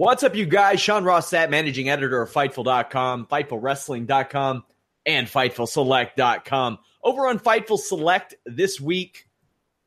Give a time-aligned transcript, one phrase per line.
[0.00, 0.80] What's up, you guys?
[0.80, 4.64] Sean Ross Sapp, managing editor of Fightful.com, FightfulWrestling.com,
[5.04, 6.78] and FightfulSelect.com.
[7.04, 9.28] Over on Fightful Select this week,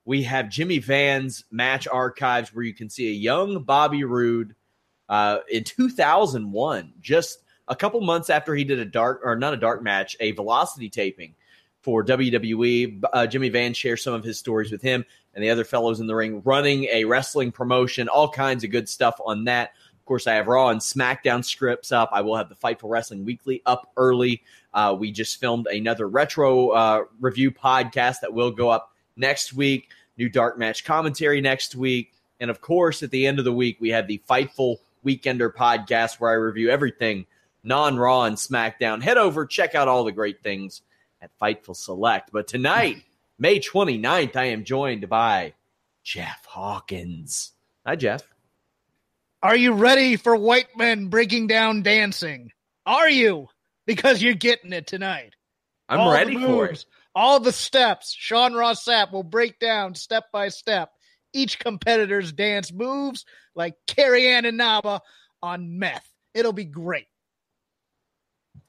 [0.05, 4.55] we have Jimmy Van's match archives where you can see a young Bobby Roode
[5.09, 9.57] uh, in 2001, just a couple months after he did a dark, or not a
[9.57, 11.33] dark match, a velocity taping
[11.81, 13.03] for WWE.
[13.11, 16.05] Uh, Jimmy Van shares some of his stories with him and the other fellows in
[16.05, 19.71] the ring, running a wrestling promotion, all kinds of good stuff on that.
[20.03, 22.09] Of course, I have Raw and SmackDown scripts up.
[22.11, 24.43] I will have the Fightful Wrestling Weekly up early.
[24.73, 29.91] Uh, we just filmed another retro uh, review podcast that will go up next week.
[30.17, 32.11] New dark match commentary next week.
[32.41, 36.19] And of course, at the end of the week, we have the Fightful Weekender podcast
[36.19, 37.25] where I review everything
[37.63, 39.01] non Raw and SmackDown.
[39.01, 40.81] Head over, check out all the great things
[41.21, 42.29] at Fightful Select.
[42.33, 43.03] But tonight,
[43.39, 45.53] May 29th, I am joined by
[46.03, 47.53] Jeff Hawkins.
[47.85, 48.32] Hi, Jeff.
[49.43, 52.51] Are you ready for white men breaking down dancing?
[52.85, 53.47] Are you?
[53.85, 55.33] Because you're getting it tonight.
[55.89, 56.69] I'm All ready for it.
[56.69, 60.91] moves, All the steps Sean Ross Sapp will break down step by step
[61.33, 65.01] each competitor's dance moves like Carrie Ann Inaba
[65.41, 66.07] on meth.
[66.33, 67.07] It'll be great.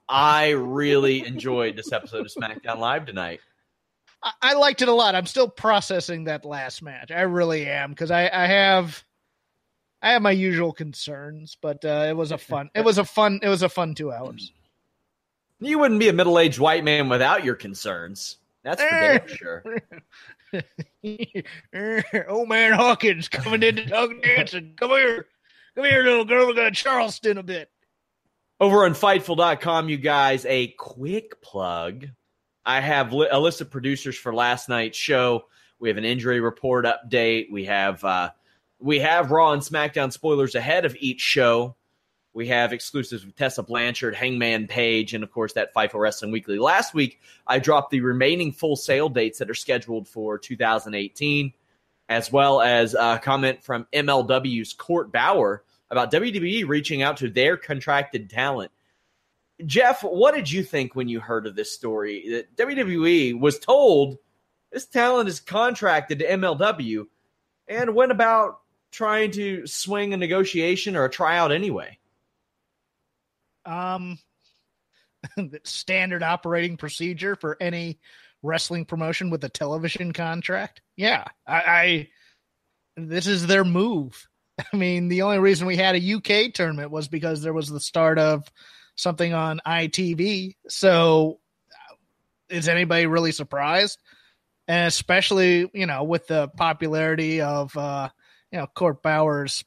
[0.08, 3.40] I really enjoyed this episode of SmackDown Live tonight.
[4.22, 5.14] I, I liked it a lot.
[5.14, 7.12] I'm still processing that last match.
[7.12, 9.04] I really am because I, I have
[10.04, 13.40] I have my usual concerns, but uh, it was a fun it was a fun
[13.42, 14.52] it was a fun two hours.
[15.60, 18.36] You wouldn't be a middle aged white man without your concerns.
[18.62, 19.64] That's for damn sure.
[22.28, 24.74] Old man Hawkins coming in to talk dancing.
[24.76, 25.26] Come here.
[25.74, 26.48] Come here, little girl.
[26.48, 27.70] We got Charleston a bit.
[28.60, 32.08] Over on Fightful.com, you guys, a quick plug.
[32.64, 35.46] I have li- a list of producers for last night's show.
[35.78, 37.50] We have an injury report update.
[37.50, 38.30] We have uh,
[38.80, 41.76] we have Raw and SmackDown spoilers ahead of each show.
[42.32, 46.58] We have exclusives with Tessa Blanchard, Hangman Page, and of course that Fightful Wrestling Weekly.
[46.58, 51.52] Last week, I dropped the remaining Full Sail dates that are scheduled for 2018,
[52.08, 57.56] as well as a comment from MLW's Court Bauer about WWE reaching out to their
[57.56, 58.72] contracted talent.
[59.64, 62.28] Jeff, what did you think when you heard of this story?
[62.30, 64.18] That WWE was told
[64.72, 67.06] this talent is contracted to MLW
[67.68, 68.58] and went about
[68.94, 71.98] trying to swing a negotiation or a tryout anyway.
[73.66, 74.18] Um,
[75.64, 77.98] standard operating procedure for any
[78.42, 80.80] wrestling promotion with a television contract.
[80.96, 82.08] Yeah, I, I
[82.96, 84.28] this is their move.
[84.72, 87.80] I mean, the only reason we had a UK tournament was because there was the
[87.80, 88.46] start of
[88.94, 90.54] something on ITV.
[90.68, 91.40] So,
[92.48, 93.98] is anybody really surprised?
[94.68, 98.10] And especially, you know, with the popularity of, uh,
[98.54, 99.64] you know, Court Bauer's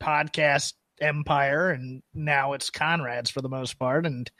[0.00, 4.30] podcast empire, and now it's Conrad's for the most part, and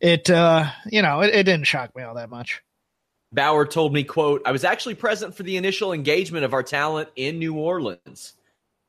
[0.00, 2.62] it uh, you know it, it didn't shock me all that much.
[3.30, 7.10] Bauer told me, quote, I was actually present for the initial engagement of our talent
[7.14, 8.32] in New Orleans.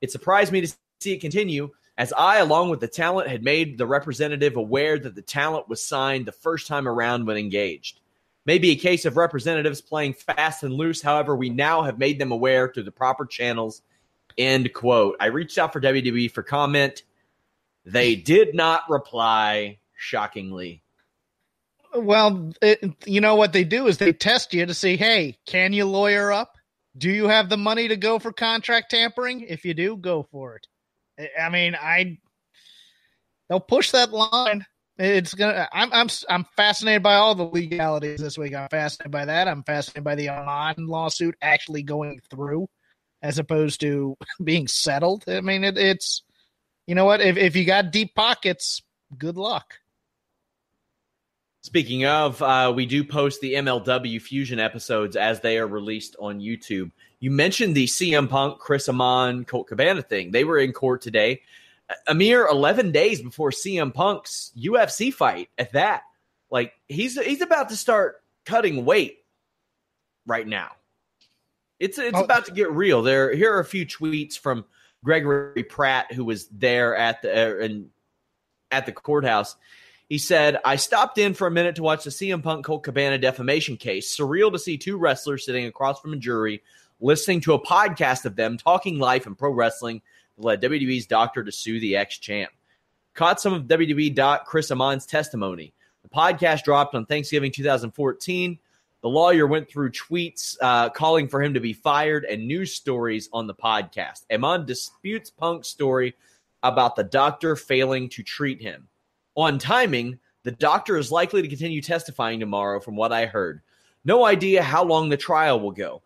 [0.01, 3.77] It surprised me to see it continue as I, along with the talent, had made
[3.77, 7.99] the representative aware that the talent was signed the first time around when engaged.
[8.45, 11.01] Maybe a case of representatives playing fast and loose.
[11.01, 13.81] However, we now have made them aware through the proper channels.
[14.37, 15.15] End quote.
[15.19, 17.03] I reached out for WWE for comment.
[17.85, 20.83] They did not reply, shockingly.
[21.95, 25.71] Well, it, you know what they do is they test you to see, hey, can
[25.71, 26.57] you lawyer up?
[26.97, 29.41] Do you have the money to go for contract tampering?
[29.41, 31.31] If you do, go for it.
[31.39, 32.17] I mean, I
[33.49, 34.65] they'll push that line.
[34.97, 35.67] It's gonna.
[35.73, 38.55] I'm I'm I'm fascinated by all the legalities this week.
[38.55, 39.47] I'm fascinated by that.
[39.47, 42.69] I'm fascinated by the Amann lawsuit actually going through,
[43.21, 45.25] as opposed to being settled.
[45.27, 46.23] I mean, it, it's
[46.87, 47.19] you know what?
[47.19, 48.81] If if you got deep pockets,
[49.17, 49.79] good luck.
[51.61, 56.39] Speaking of, uh, we do post the MLW Fusion episodes as they are released on
[56.39, 56.91] YouTube.
[57.19, 60.29] You mentioned the CM Punk, Chris Amann, Colt Cabana thing.
[60.29, 61.41] They were in court today,
[62.07, 65.49] a mere 11 days before CM Punk's UFC fight.
[65.57, 66.03] At that,
[66.49, 69.19] like he's he's about to start cutting weight
[70.25, 70.71] right now.
[71.79, 72.23] It's it's oh.
[72.23, 73.01] about to get real.
[73.01, 74.65] There, here are a few tweets from
[75.03, 77.89] Gregory Pratt, who was there at the uh, in,
[78.71, 79.55] at the courthouse.
[80.07, 83.17] He said, I stopped in for a minute to watch the CM Punk Colt Cabana
[83.17, 84.15] defamation case.
[84.15, 86.61] Surreal to see two wrestlers sitting across from a jury
[86.99, 90.01] listening to a podcast of them talking life and pro wrestling
[90.37, 92.51] led WWE's doctor to sue the ex champ.
[93.13, 95.73] Caught some of WWE Doc Chris Amann's testimony.
[96.03, 98.59] The podcast dropped on Thanksgiving 2014.
[99.01, 103.29] The lawyer went through tweets uh, calling for him to be fired and news stories
[103.31, 104.23] on the podcast.
[104.31, 106.15] Amon disputes Punk's story
[106.63, 108.87] about the doctor failing to treat him.
[109.35, 113.61] On timing, the doctor is likely to continue testifying tomorrow, from what I heard.
[114.03, 116.01] No idea how long the trial will go,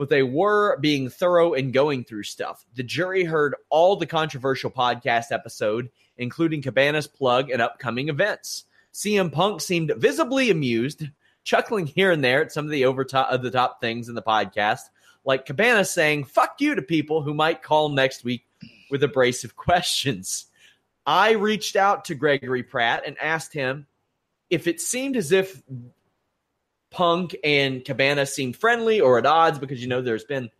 [0.00, 2.64] but they were being thorough and going through stuff.
[2.74, 8.64] The jury heard all the controversial podcast episode, including Cabana's plug and upcoming events.
[8.94, 11.04] CM Punk seemed visibly amused,
[11.44, 14.22] chuckling here and there at some of the over of the top things in the
[14.22, 14.84] podcast,
[15.26, 18.46] like Cabana saying "fuck you" to people who might call next week
[18.90, 20.46] with abrasive questions.
[21.04, 23.86] I reached out to Gregory Pratt and asked him
[24.48, 25.62] if it seemed as if
[26.90, 30.50] Punk and Cabana seemed friendly or at odds because you know there's been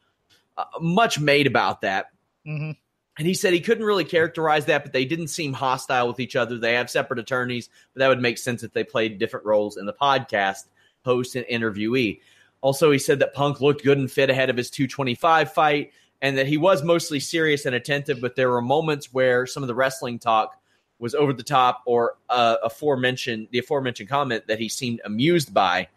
[0.57, 2.11] uh, much made about that.
[2.47, 2.73] Mm-hmm.
[3.19, 6.37] And he said he couldn't really characterize that, but they didn't seem hostile with each
[6.37, 6.57] other.
[6.57, 9.85] They have separate attorneys, but that would make sense if they played different roles in
[9.85, 10.65] the podcast,
[11.05, 12.21] host and interviewee.
[12.63, 15.93] Also, he said that Punk looked good and fit ahead of his 225 fight
[16.23, 19.67] and that he was mostly serious and attentive, but there were moments where some of
[19.67, 20.61] the wrestling talk
[20.99, 25.89] was over the top or uh, aforementioned the aforementioned comment that he seemed amused by.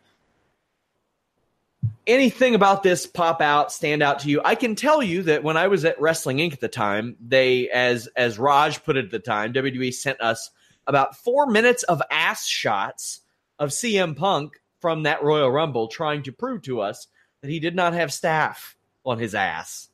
[2.05, 4.41] Anything about this pop out, stand out to you?
[4.43, 6.53] I can tell you that when I was at Wrestling Inc.
[6.53, 10.51] at the time, they, as as Raj put it at the time, WWE sent us
[10.87, 13.21] about four minutes of ass shots
[13.59, 17.07] of CM Punk from that Royal Rumble, trying to prove to us
[17.41, 18.75] that he did not have staph
[19.05, 19.89] on his ass.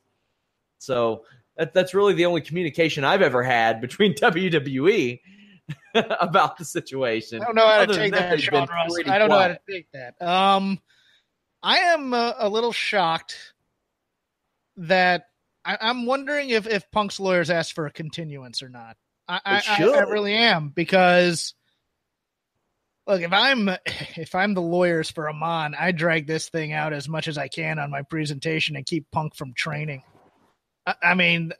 [0.78, 1.24] So
[1.56, 5.20] that, that's really the only communication I've ever had between WWE
[5.94, 7.42] about the situation.
[7.42, 8.96] I don't know how to take that, that Sean Ross.
[9.06, 9.28] I don't quiet.
[9.28, 10.20] know how to take that.
[10.22, 10.80] Um,
[11.62, 13.36] I am a, a little shocked
[14.76, 15.26] that
[15.64, 18.96] I, am wondering if if Punk's lawyers asked for a continuance or not.
[19.28, 21.54] I, I, I, I really am because
[23.06, 23.68] look if I'm
[24.16, 27.48] if I'm the lawyers for Amann, I drag this thing out as much as I
[27.48, 30.02] can on my presentation and keep Punk from training.
[31.02, 31.52] I mean,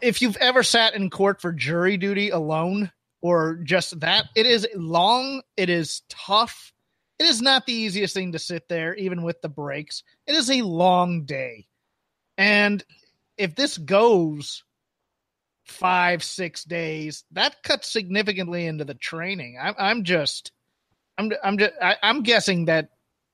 [0.00, 4.66] if you've ever sat in court for jury duty alone or just that, it is
[4.74, 6.72] long, it is tough.
[7.18, 10.02] It is not the easiest thing to sit there, even with the breaks.
[10.26, 11.66] It is a long day.
[12.36, 12.84] And
[13.38, 14.64] if this goes
[15.64, 19.58] five, six days, that cuts significantly into the training.
[19.60, 20.52] I'm, I'm just,
[21.16, 22.90] I'm, I'm just, I, I'm guessing that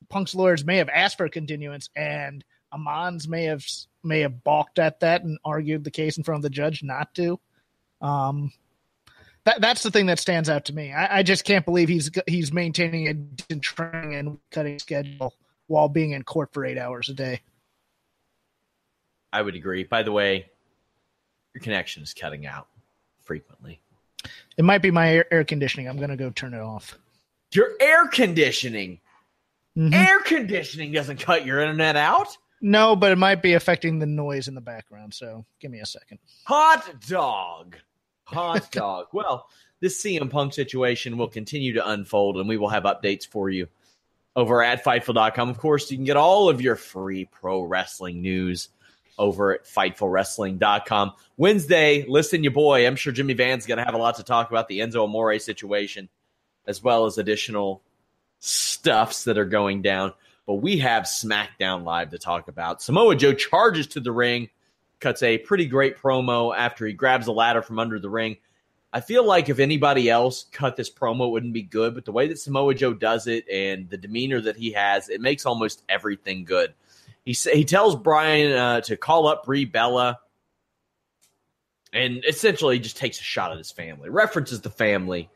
[0.09, 3.65] Punk's lawyers may have asked for a continuance and Amann's may have
[4.03, 7.15] may have balked at that and argued the case in front of the judge not
[7.15, 7.39] to.
[8.01, 8.53] Um,
[9.44, 10.92] that that's the thing that stands out to me.
[10.92, 15.34] I, I just can't believe he's he's maintaining a decent training and cutting schedule
[15.66, 17.40] while being in court for eight hours a day.
[19.32, 19.84] I would agree.
[19.84, 20.50] By the way,
[21.54, 22.68] your connection is cutting out
[23.22, 23.80] frequently.
[24.56, 25.88] It might be my air, air conditioning.
[25.88, 26.99] I'm going to go turn it off.
[27.52, 29.00] Your air conditioning.
[29.76, 29.94] Mm-hmm.
[29.94, 32.37] Air conditioning doesn't cut your internet out.
[32.61, 35.14] No, but it might be affecting the noise in the background.
[35.14, 36.18] So give me a second.
[36.44, 37.76] Hot dog.
[38.25, 39.07] Hot dog.
[39.12, 39.49] Well,
[39.81, 43.69] this CM Punk situation will continue to unfold, and we will have updates for you
[44.37, 45.49] over at Fightful.com.
[45.49, 48.69] Of course, you can get all of your free pro wrestling news
[49.19, 51.12] over at FightfulWrestling.com.
[51.37, 52.87] Wednesday, listen, your boy.
[52.87, 55.38] I'm sure Jimmy Van's going to have a lot to talk about the Enzo Amore
[55.38, 56.09] situation,
[56.67, 57.83] as well as additional
[58.38, 60.12] stuffs that are going down.
[60.47, 62.83] But we have SmackDown Live to talk about.
[62.83, 64.49] Samoa Joe charges to the ring,
[65.02, 68.38] cuts a pretty great promo after he grabs the ladder from under the ring.
[68.94, 71.94] I feel like if anybody else cut this promo, it wouldn't be good.
[71.94, 75.21] But the way that Samoa Joe does it and the demeanor that he has, it
[75.21, 76.73] makes almost everything good.
[77.25, 80.18] He he tells Bryan uh, to call up Brie Bella,
[81.92, 84.11] and essentially just takes a shot at his family.
[84.11, 85.30] References the family.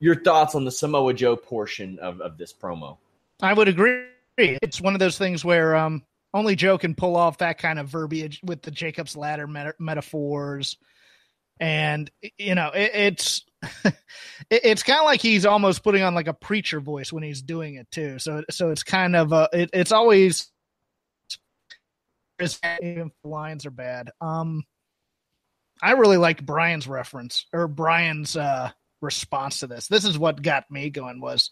[0.00, 2.98] Your thoughts on the Samoa Joe portion of, of this promo?
[3.40, 4.04] I would agree.
[4.36, 6.02] It's one of those things where um,
[6.34, 10.78] only Joe can pull off that kind of verbiage with the Jacob's Ladder meta- metaphors,
[11.60, 13.44] and you know it, it's
[13.84, 13.94] it,
[14.50, 17.74] it's kind of like he's almost putting on like a preacher voice when he's doing
[17.74, 18.18] it too.
[18.18, 20.50] So so it's kind of uh, it, it's always
[22.82, 24.10] even lines are bad.
[24.20, 24.64] Um,
[25.82, 28.70] I really liked Bryan's reference or Bryan's uh
[29.00, 29.88] response to this.
[29.88, 31.50] This is what got me going was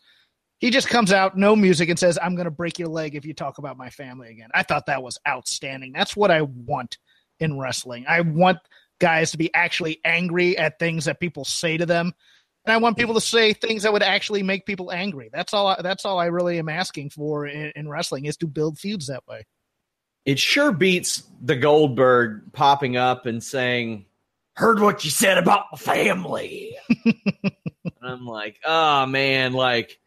[0.60, 3.24] he just comes out, no music, and says, I'm going to break your leg if
[3.24, 4.50] you talk about my family again.
[4.52, 5.92] I thought that was outstanding.
[5.92, 6.98] That's what I want
[7.40, 8.04] in wrestling.
[8.06, 8.58] I want
[9.00, 12.12] guys to be actually angry at things that people say to them.
[12.66, 15.30] And I want people to say things that would actually make people angry.
[15.32, 15.68] That's all.
[15.68, 19.06] I, that's all I really am asking for in, in wrestling is to build feuds
[19.06, 19.46] that way.
[20.26, 24.04] It sure beats the Goldberg popping up and saying,
[24.56, 26.76] "Heard what you said about my family."
[27.06, 27.54] and
[28.02, 29.98] I'm like, oh man, like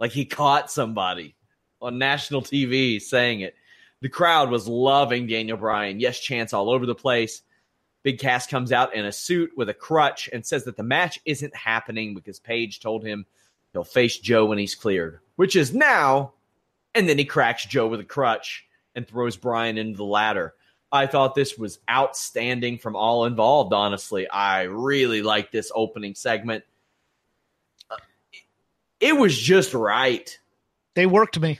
[0.00, 1.34] like he caught somebody
[1.80, 3.54] on national TV saying it.
[4.00, 6.00] The crowd was loving Daniel Bryan.
[6.00, 7.42] Yes, chants all over the place.
[8.04, 11.18] Big Cass comes out in a suit with a crutch and says that the match
[11.24, 13.26] isn't happening because Paige told him
[13.72, 16.32] he'll face Joe when he's cleared, which is now.
[16.94, 20.54] And then he cracks Joe with a crutch and throws Bryan into the ladder.
[20.90, 24.28] I thought this was outstanding from all involved, honestly.
[24.30, 26.64] I really like this opening segment
[29.00, 30.38] it was just right.
[30.94, 31.58] They worked me.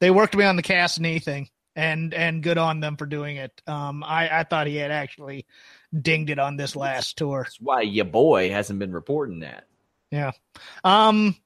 [0.00, 3.36] They worked me on the Cass knee thing, and and good on them for doing
[3.36, 3.62] it.
[3.66, 5.46] Um, I I thought he had actually
[6.00, 7.42] dinged it on this last tour.
[7.44, 9.66] That's why your boy hasn't been reporting that.
[10.10, 10.32] Yeah.
[10.84, 11.36] Um.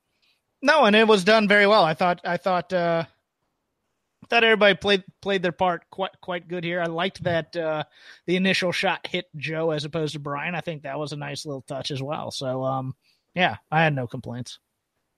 [0.60, 1.84] No, and it was done very well.
[1.84, 2.20] I thought.
[2.24, 2.72] I thought.
[2.72, 3.04] Uh,
[4.32, 6.80] thought everybody played played their part quite quite good here.
[6.80, 7.84] I liked that uh,
[8.26, 10.54] the initial shot hit Joe as opposed to Bryan.
[10.54, 12.30] I think that was a nice little touch as well.
[12.30, 12.94] So um,
[13.34, 14.58] yeah, I had no complaints.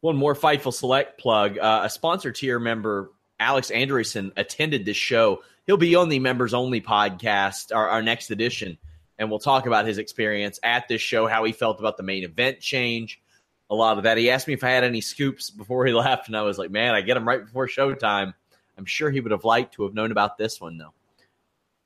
[0.04, 1.56] One more Fightful Select plug.
[1.56, 5.42] Uh, a sponsor tier member, Alex Anderson, attended this show.
[5.66, 8.76] He'll be on the members only podcast, our, our next edition,
[9.18, 12.22] and we'll talk about his experience at this show, how he felt about the main
[12.22, 13.22] event change,
[13.70, 14.18] a lot of that.
[14.18, 16.70] He asked me if I had any scoops before he left, and I was like,
[16.70, 18.34] man, I get him right before showtime.
[18.76, 20.92] I'm sure he would have liked to have known about this one, though.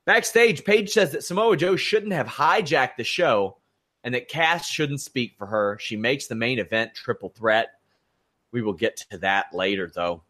[0.07, 3.59] Backstage, Paige says that Samoa Joe shouldn't have hijacked the show
[4.03, 5.79] and that Cass shouldn't speak for her.
[5.81, 7.77] She makes the main event triple threat.
[8.52, 10.23] We will get to that later, though.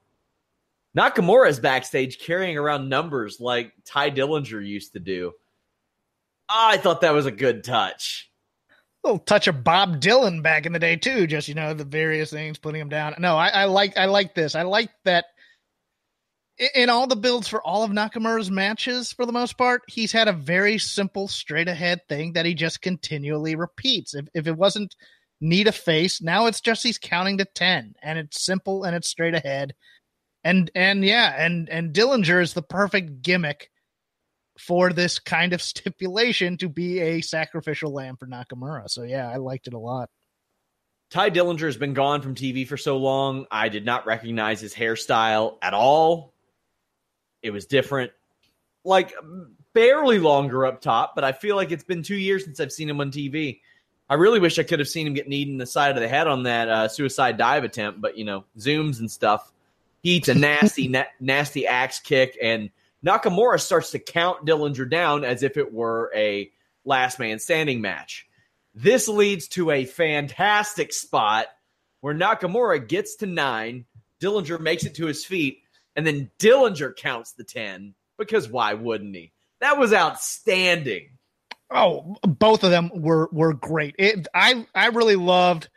[0.96, 5.32] Nakamura is backstage carrying around numbers like Tye Dillinger used to do.
[6.48, 8.30] Ah, I thought that was a good touch.
[9.04, 11.26] A little touch of Bob Dylan back in the day too.
[11.26, 13.14] Just you know the various things, putting him down.
[13.18, 14.54] No, I, I like I like this.
[14.54, 15.26] I like that.
[16.74, 20.26] In all the builds for all of Nakamura's matches, for the most part, he's had
[20.26, 24.14] a very simple, straight ahead thing that he just continually repeats.
[24.14, 24.96] If if it wasn't
[25.40, 26.20] need a face.
[26.20, 29.74] Now it's just he's counting to 10 and it's simple and it's straight ahead.
[30.44, 33.70] And and yeah, and and Dillinger is the perfect gimmick
[34.58, 38.88] for this kind of stipulation to be a sacrificial lamb for Nakamura.
[38.88, 40.10] So yeah, I liked it a lot.
[41.10, 43.46] Tye Dillinger has been gone from TV for so long.
[43.50, 46.34] I did not recognize his hairstyle at all.
[47.42, 48.12] It was different.
[48.84, 49.14] Like
[49.72, 52.90] barely longer up top, but I feel like it's been two years since I've seen
[52.90, 53.60] him on TV.
[54.10, 56.08] I really wish I could have seen him get kneed in the side of the
[56.08, 59.52] head on that uh, suicide dive attempt, but you know, zooms and stuff.
[60.02, 62.70] He eats a nasty, na- nasty axe kick, and
[63.04, 66.50] Nakamura starts to count Dillinger down as if it were a
[66.84, 68.26] last man standing match.
[68.74, 71.46] This leads to a fantastic spot
[72.00, 73.84] where Nakamura gets to nine,
[74.20, 75.62] Dillinger makes it to his feet,
[75.96, 79.32] and then Dillinger counts the 10 because why wouldn't he?
[79.60, 81.10] That was outstanding.
[81.70, 83.94] Oh, both of them were were great.
[83.98, 85.68] It, I I really loved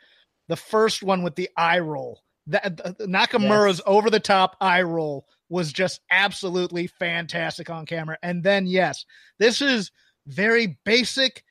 [0.48, 3.82] the first one with the eye roll that Nakamura's yes.
[3.86, 8.18] over the top eye roll was just absolutely fantastic on camera.
[8.22, 9.04] And then yes,
[9.38, 9.90] this is
[10.26, 11.44] very basic,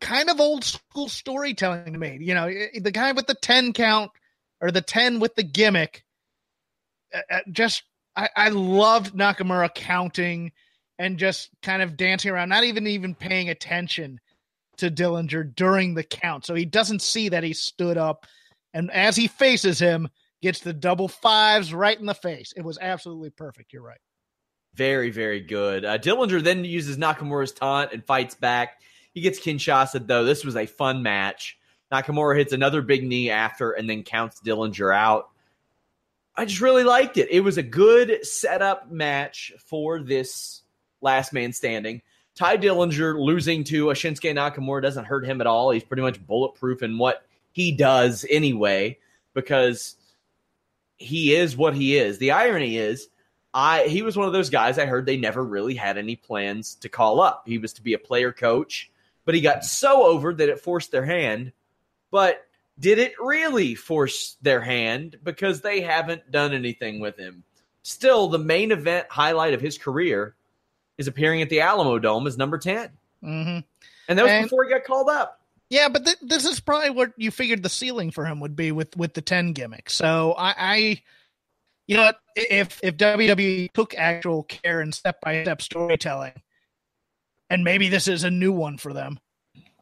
[0.00, 2.18] kind of old school storytelling to me.
[2.20, 4.10] You know, the guy with the 10 count
[4.60, 6.04] or the 10 with the gimmick
[7.14, 7.84] uh, uh, just
[8.16, 10.52] I, I loved Nakamura counting
[10.98, 14.20] and just kind of dancing around, not even even paying attention
[14.78, 16.44] to Dillinger during the count.
[16.44, 18.26] So he doesn't see that he stood up.
[18.74, 20.08] And as he faces him,
[20.42, 22.52] gets the double fives right in the face.
[22.56, 23.72] It was absolutely perfect.
[23.72, 23.98] You're right.
[24.74, 25.84] Very, very good.
[25.84, 28.80] Uh, Dillinger then uses Nakamura's taunt and fights back.
[29.14, 30.24] He gets Kinshasa, though.
[30.24, 31.58] This was a fun match.
[31.90, 35.30] Nakamura hits another big knee after and then counts Dillinger out.
[36.34, 37.30] I just really liked it.
[37.30, 40.62] It was a good setup match for this
[41.00, 42.02] last man standing.
[42.34, 45.70] Tye Dillinger losing to a Nakamura doesn't hurt him at all.
[45.70, 48.98] He's pretty much bulletproof in what he does anyway,
[49.32, 49.96] because
[50.96, 52.18] he is what he is.
[52.18, 53.08] The irony is,
[53.54, 56.74] I he was one of those guys I heard they never really had any plans
[56.76, 57.44] to call up.
[57.46, 58.90] He was to be a player coach,
[59.24, 61.52] but he got so over that it forced their hand.
[62.10, 62.46] But
[62.78, 67.42] did it really force their hand because they haven't done anything with him?
[67.82, 70.35] Still, the main event highlight of his career
[70.98, 72.90] is appearing at the Alamodome as number 10.
[73.22, 73.60] Mm-hmm.
[74.08, 75.40] And that was and, before he got called up.
[75.68, 78.70] Yeah, but th- this is probably what you figured the ceiling for him would be
[78.72, 79.90] with with the 10 gimmick.
[79.90, 81.02] So I, I
[81.88, 86.34] you know if if WWE took actual care and step by step storytelling,
[87.50, 89.18] and maybe this is a new one for them,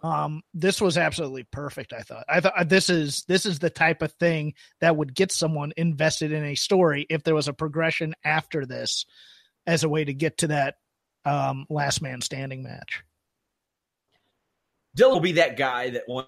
[0.03, 1.93] um, this was absolutely perfect.
[1.93, 2.25] I thought.
[2.29, 5.75] I thought uh, this is this is the type of thing that would get someone
[5.77, 9.05] invested in a story if there was a progression after this,
[9.67, 10.77] as a way to get to that
[11.25, 13.03] um, last man standing match.
[14.97, 16.27] Dylan will be that guy that one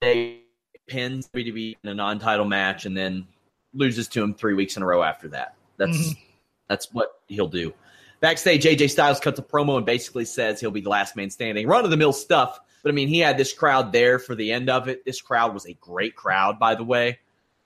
[0.00, 0.42] day
[0.86, 3.26] pins WWE in a non-title match and then
[3.74, 5.54] loses to him three weeks in a row after that.
[5.76, 6.20] That's mm-hmm.
[6.68, 7.74] that's what he'll do.
[8.20, 11.66] Backstage, AJ Styles cuts a promo and basically says he'll be the last man standing.
[11.66, 14.52] Run of the mill stuff but I mean, he had this crowd there for the
[14.52, 15.04] end of it.
[15.04, 17.18] This crowd was a great crowd, by the way,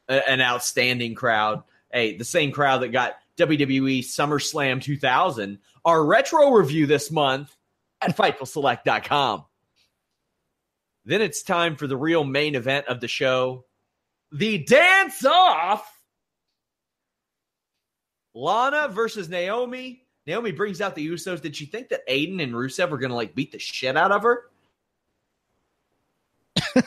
[0.09, 1.62] a- an outstanding crowd.
[1.92, 5.59] Hey, the same crowd that got WWE SummerSlam 2000.
[5.85, 7.55] Our retro review this month
[8.00, 9.44] at FightfulSelect.com.
[11.05, 13.64] Then it's time for the real main event of the show
[14.33, 15.90] the dance off.
[18.35, 20.05] Lana versus Naomi.
[20.26, 21.40] Naomi brings out the Usos.
[21.40, 24.12] Did she think that Aiden and Rusev were going to like beat the shit out
[24.12, 24.44] of her?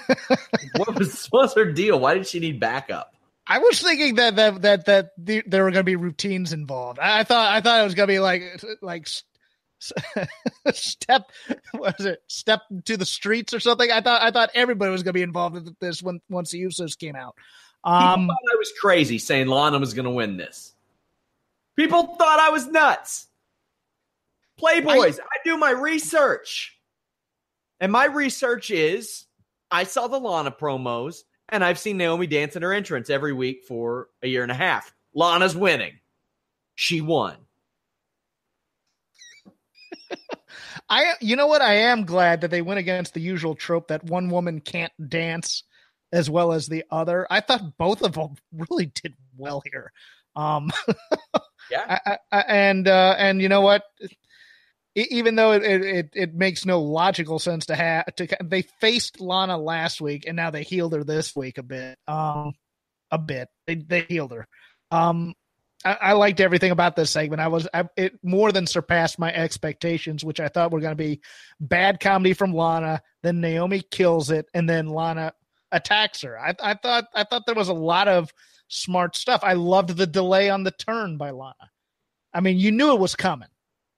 [0.77, 1.99] what was what was her deal?
[1.99, 3.12] Why did she need backup?
[3.45, 6.99] I was thinking that that that that the, there were going to be routines involved.
[6.99, 8.43] I, thought I thought it was going to be like
[8.81, 9.07] like
[10.73, 11.29] step
[11.73, 13.91] was it step to the streets or something.
[13.91, 16.63] I thought I thought everybody was going to be involved in this when once the
[16.63, 17.35] Usos came out.
[17.83, 20.73] Um, I was crazy saying Lana was going to win this.
[21.75, 23.27] People thought I was nuts.
[24.57, 26.77] Playboys, I, I do my research.
[27.81, 29.25] And my research is
[29.69, 33.63] I saw the Lana promos and I've seen Naomi dance in her entrance every week
[33.67, 34.93] for a year and a half.
[35.13, 35.93] Lana's winning.
[36.75, 37.35] She won.
[40.89, 44.03] I you know what I am glad that they went against the usual trope that
[44.03, 45.63] one woman can't dance
[46.11, 47.27] as well as the other.
[47.29, 49.91] I thought both of them really did well here.
[50.35, 50.71] Um
[51.71, 51.99] yeah.
[52.05, 53.83] I, I, and uh and you know what
[54.95, 59.57] even though it, it, it makes no logical sense to have to they faced Lana
[59.57, 62.53] last week and now they healed her this week a bit um
[63.11, 63.49] a bit.
[63.67, 64.47] They they healed her.
[64.91, 65.33] Um
[65.85, 67.41] I, I liked everything about this segment.
[67.41, 71.03] I was I, it more than surpassed my expectations which I thought were going to
[71.03, 71.21] be
[71.59, 75.33] bad comedy from Lana then Naomi kills it and then Lana
[75.71, 76.39] attacks her.
[76.39, 78.31] I, I thought I thought there was a lot of
[78.67, 79.41] smart stuff.
[79.43, 81.71] I loved the delay on the turn by Lana.
[82.31, 83.49] I mean you knew it was coming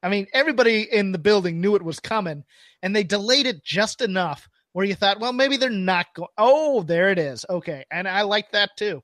[0.05, 2.43] I mean, everybody in the building knew it was coming,
[2.83, 6.29] and they delayed it just enough where you thought, well, maybe they're not going.
[6.37, 7.43] Oh, there it is.
[7.49, 9.01] Okay, and I like that too.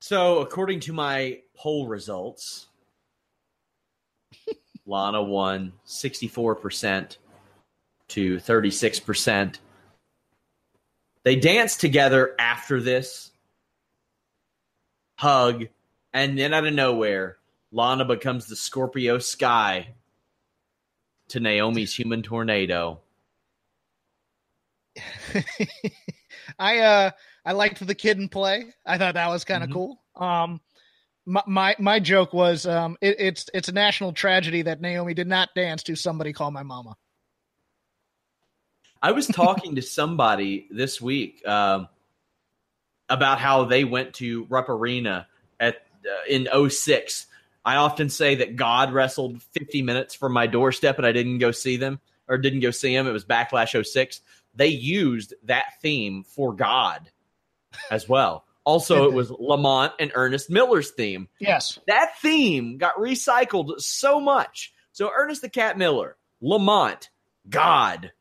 [0.00, 2.68] So, according to my poll results,
[4.86, 7.16] Lana won 64%
[8.06, 9.58] to 36%.
[11.24, 13.32] They danced together after this,
[15.18, 15.66] hug,
[16.12, 17.38] and then out of nowhere,
[17.72, 19.88] Lana becomes the Scorpio Sky
[21.28, 23.00] to Naomi's human tornado.
[26.58, 27.10] I uh
[27.44, 28.66] I liked the Kid 'n Play.
[28.84, 29.78] I thought that was kind of mm-hmm.
[29.78, 30.00] cool.
[30.16, 30.60] Um
[31.24, 35.26] my, my my joke was um it, it's it's a national tragedy that Naomi did
[35.26, 36.96] not dance to somebody call my mama.
[39.00, 41.88] I was talking to somebody this week um
[43.08, 45.26] about how they went to Rupp Arena
[45.58, 47.28] at uh, in 06.
[47.64, 51.52] I often say that God wrestled 50 minutes from my doorstep and I didn't go
[51.52, 53.06] see them or didn't go see him.
[53.06, 54.20] It was Backlash 06.
[54.54, 57.10] They used that theme for God
[57.90, 58.44] as well.
[58.64, 61.28] Also, it was Lamont and Ernest Miller's theme.
[61.40, 61.78] Yes.
[61.88, 64.72] That theme got recycled so much.
[64.92, 67.08] So Ernest the Cat Miller, Lamont,
[67.48, 68.12] God,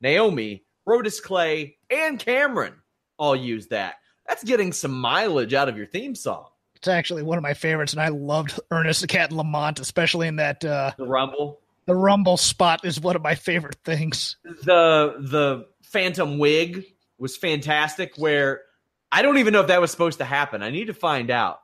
[0.00, 2.74] Naomi, Brodus Clay, and Cameron
[3.18, 3.94] all used that.
[4.28, 6.48] That's getting some mileage out of your theme song.
[6.76, 10.28] It's actually one of my favorites, and I loved Ernest the Cat and Lamont, especially
[10.28, 14.36] in that uh, The Rumble, the Rumble spot is one of my favorite things.
[14.44, 16.84] the the Phantom wig
[17.18, 18.16] was fantastic.
[18.16, 18.62] Where
[19.10, 20.62] I don't even know if that was supposed to happen.
[20.62, 21.60] I need to find out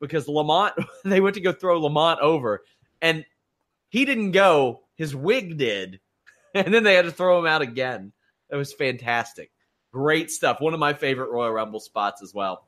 [0.00, 0.74] because Lamont
[1.04, 2.64] they went to go throw Lamont over,
[3.00, 3.24] and
[3.88, 4.82] he didn't go.
[4.96, 6.00] His wig did,
[6.54, 8.12] and then they had to throw him out again.
[8.50, 9.50] It was fantastic.
[9.92, 10.60] Great stuff.
[10.60, 12.65] One of my favorite Royal Rumble spots as well.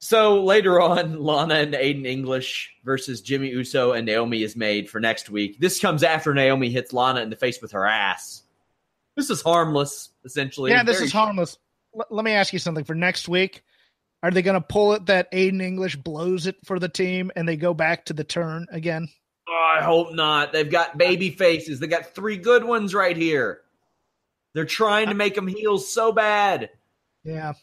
[0.00, 4.98] So later on, Lana and Aiden English versus Jimmy Uso and Naomi is made for
[4.98, 5.60] next week.
[5.60, 8.42] This comes after Naomi hits Lana in the face with her ass.
[9.16, 10.70] This is harmless, essentially.
[10.70, 11.58] yeah, this Very- is harmless.
[11.94, 13.62] L- let me ask you something for next week.
[14.22, 17.48] Are they going to pull it that Aiden English blows it for the team and
[17.48, 19.08] they go back to the turn again?
[19.48, 20.52] Oh, I hope not.
[20.52, 21.80] They've got baby faces.
[21.80, 23.60] They got three good ones right here.
[24.54, 26.70] They're trying to make them heels so bad.
[27.24, 27.54] Yeah.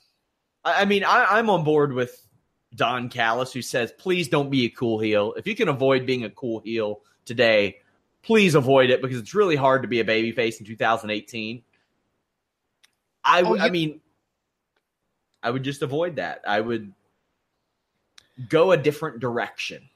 [0.66, 2.27] I, I mean, I, I'm on board with
[2.76, 5.34] Don Callis, who says, please don't be a cool heel.
[5.38, 7.78] If you can avoid being a cool heel today,
[8.24, 11.64] please avoid it because it's really hard to be a babyface in 2018.
[13.24, 14.02] I, w- Oh, I mean,
[15.42, 16.42] I would just avoid that.
[16.48, 16.94] I would
[18.50, 19.90] go a different direction.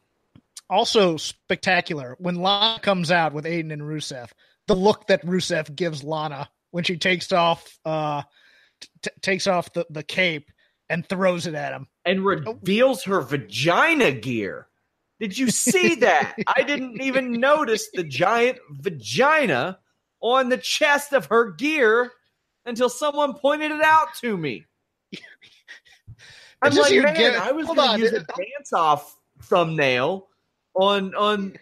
[0.69, 4.29] Also spectacular when Lana comes out with Aiden and Rusev.
[4.67, 8.21] The look that Rusev gives Lana when she takes off uh
[9.01, 10.51] t- takes off the, the cape
[10.91, 11.88] and throws it at him.
[12.06, 14.67] and reveals her vagina gear.
[15.19, 16.36] Did you see that?
[16.47, 19.80] I didn't even notice the giant vagina
[20.19, 22.12] on the chest of her gear
[22.65, 24.65] until someone pointed it out to me.
[26.62, 27.41] I'm like, man, gimmick?
[27.41, 30.27] I was going to use a dance off thumbnail
[30.75, 31.56] on on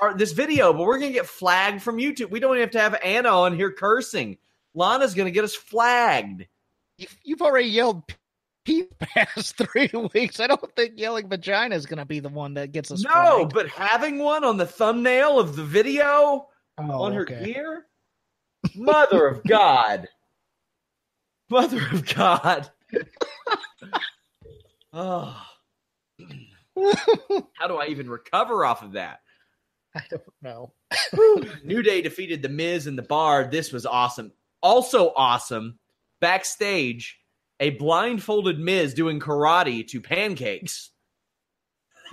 [0.00, 2.30] our, this video, but we're going to get flagged from YouTube.
[2.30, 4.38] We don't even have to have Anna on here cursing.
[4.74, 6.46] Lana's going to get us flagged.
[6.96, 8.04] You've, you've already yelled
[8.66, 10.40] Pete past three weeks.
[10.40, 13.02] I don't think yelling vagina is going to be the one that gets us.
[13.04, 13.54] No, flagged.
[13.54, 16.48] but having one on the thumbnail of the video
[16.78, 17.42] Oh, on her okay.
[17.54, 17.86] gear,
[18.74, 20.08] mother of God,
[21.48, 22.70] mother of God.
[24.92, 25.42] oh,
[27.54, 29.20] how do I even recover off of that?
[29.94, 30.72] I don't know.
[31.64, 33.44] New Day defeated The Miz and The Bar.
[33.50, 34.32] This was awesome.
[34.62, 35.78] Also awesome,
[36.20, 37.18] backstage,
[37.60, 40.90] a blindfolded Miz doing karate to pancakes.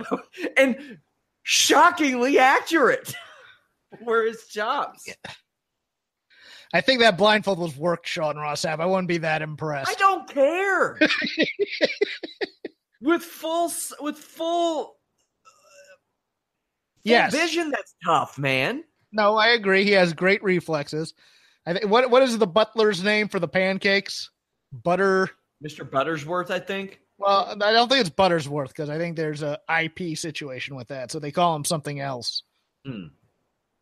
[0.56, 0.98] and
[1.42, 3.14] shockingly accurate
[4.00, 5.06] were his chops.
[6.72, 8.80] I think that blindfold was worked, Sean Ross Sapp.
[8.80, 9.90] I wouldn't be that impressed.
[9.90, 10.98] I don't care.
[13.00, 14.84] with full with full, uh,
[15.44, 15.50] full
[17.04, 17.32] Yes.
[17.32, 18.82] vision, that's tough, man.
[19.12, 19.84] No, I agree.
[19.84, 21.14] He has great reflexes.
[21.64, 24.30] I think what what is the butler's name for the pancakes?
[24.82, 25.30] Butter.
[25.64, 25.88] Mr.
[25.88, 27.00] Buttersworth, I think.
[27.18, 31.12] Well, I don't think it's Buttersworth because I think there's a IP situation with that,
[31.12, 32.42] so they call him something else.
[32.84, 33.06] Hmm.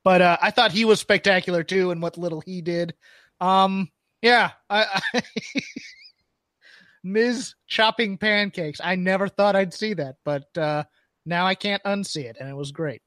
[0.04, 2.94] But uh, I thought he was spectacular too, and what little he did.
[3.40, 5.22] Um, yeah, I, I
[7.04, 8.80] Miz chopping pancakes.
[8.82, 10.84] I never thought I'd see that, but uh,
[11.24, 13.00] now I can't unsee it, and it was great.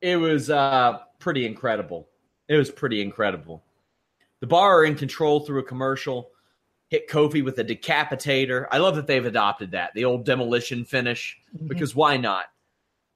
[0.00, 2.08] It was uh, pretty incredible.
[2.48, 3.64] It was pretty incredible.
[4.40, 6.30] The bar are in control through a commercial.
[6.88, 8.66] Hit Kofi with a decapitator.
[8.70, 12.44] I love that they've adopted that, the old demolition finish, because why not?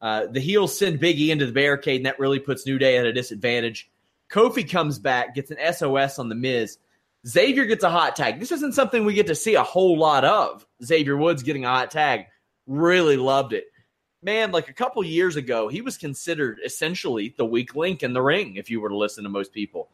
[0.00, 3.06] Uh, the heels send Biggie into the barricade, and that really puts New Day at
[3.06, 3.90] a disadvantage.
[4.30, 6.78] Kofi comes back, gets an SOS on the Miz.
[7.26, 8.40] Xavier gets a hot tag.
[8.40, 10.66] This isn't something we get to see a whole lot of.
[10.83, 12.26] Xavier Woods getting a hot tag.
[12.66, 13.64] Really loved it.
[14.22, 18.22] Man, like a couple years ago, he was considered essentially the weak link in the
[18.22, 19.88] ring, if you were to listen to most people.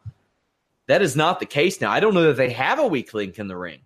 [0.88, 1.90] That is not the case now.
[1.90, 3.80] I don't know that they have a weak link in the ring.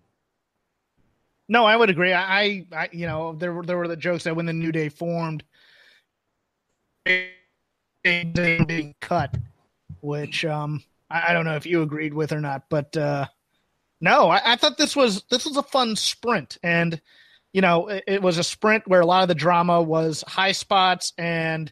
[1.49, 2.13] No, I would agree.
[2.13, 4.87] I, I, you know, there were there were the jokes that when the New Day
[4.89, 5.43] formed,
[8.03, 9.35] being cut,
[10.01, 13.25] which um, I, I don't know if you agreed with or not, but uh,
[13.99, 17.01] no, I, I thought this was this was a fun sprint, and
[17.51, 20.53] you know, it, it was a sprint where a lot of the drama was high
[20.53, 21.71] spots and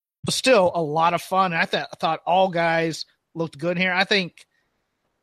[0.25, 1.51] Was still a lot of fun.
[1.53, 3.91] I thought I thought all guys looked good here.
[3.91, 4.45] I think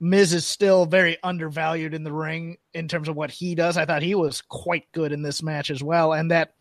[0.00, 3.76] Miz is still very undervalued in the ring in terms of what he does.
[3.76, 6.12] I thought he was quite good in this match as well.
[6.14, 6.54] And that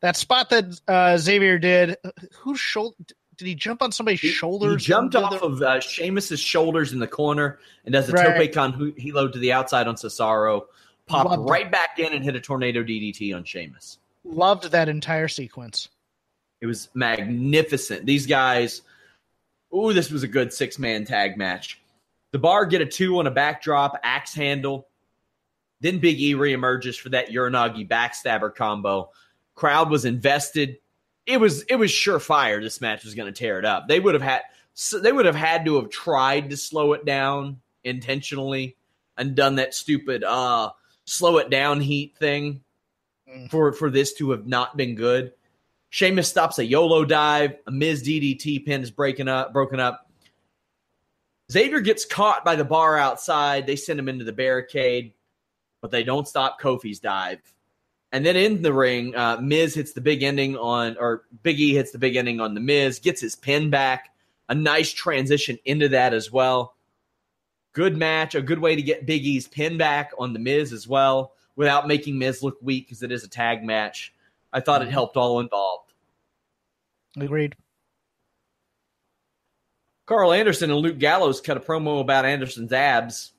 [0.00, 1.96] that spot that uh, Xavier did,
[2.40, 2.96] whose shoulder
[3.36, 4.82] did he jump on somebody's He- shoulders?
[4.84, 8.36] He jumped off of uh, Sheamus's shoulders in the corner and does a Right.
[8.38, 10.62] tope con hilo to the outside on Cesaro.
[11.06, 13.98] Popped Loved right back in and hit a tornado DDT on Sheamus.
[14.24, 15.88] loved that entire sequence.
[16.62, 18.06] It was magnificent.
[18.06, 18.82] These guys,
[19.74, 21.82] ooh, this was a good six man tag match.
[22.30, 24.86] The bar get a two on a backdrop, axe handle.
[25.80, 29.10] Then Big E reemerges for that Uranage backstabber combo.
[29.56, 30.78] Crowd was invested.
[31.26, 32.62] It was it was surefire.
[32.62, 33.88] This match was going to tear it up.
[33.88, 37.04] They would have had so they would have had to have tried to slow it
[37.04, 38.76] down intentionally
[39.18, 40.70] and done that stupid uh
[41.04, 42.62] slow it down heat thing
[43.50, 45.32] for for this to have not been good.
[45.92, 47.58] Sheamus stops a YOLO dive.
[47.66, 50.10] A Miz DDT pin is breaking up, broken up.
[51.52, 53.66] Xavier gets caught by the bar outside.
[53.66, 55.12] They send him into the barricade,
[55.82, 57.40] but they don't stop Kofi's dive.
[58.10, 61.74] And then in the ring, uh, Miz hits the big ending on, or Big E
[61.74, 64.14] hits the big ending on the Miz, gets his pin back.
[64.48, 66.74] A nice transition into that as well.
[67.74, 70.88] Good match, a good way to get Big E's pin back on the Miz as
[70.88, 74.14] well, without making Miz look weak because it is a tag match.
[74.52, 74.92] I thought it mm-hmm.
[74.92, 75.92] helped all involved.
[77.18, 77.56] Agreed.
[80.06, 83.32] Karl Anderson and Luke Gallows cut a promo about Anderson's abs,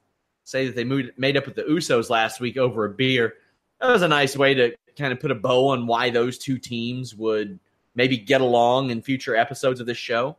[0.44, 3.36] say that they moved, made up with the Usos last week over a beer.
[3.80, 6.58] That was a nice way to kind of put a bow on why those two
[6.58, 7.60] teams would
[7.96, 10.38] maybe get along in future episodes of this show.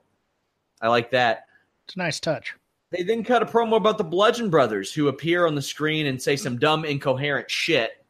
[0.80, 1.46] I like that.
[1.86, 2.54] It's a nice touch.
[2.90, 6.20] They then cut a promo about the Bludgeon Brothers who appear on the screen and
[6.20, 8.03] say some dumb, incoherent shit.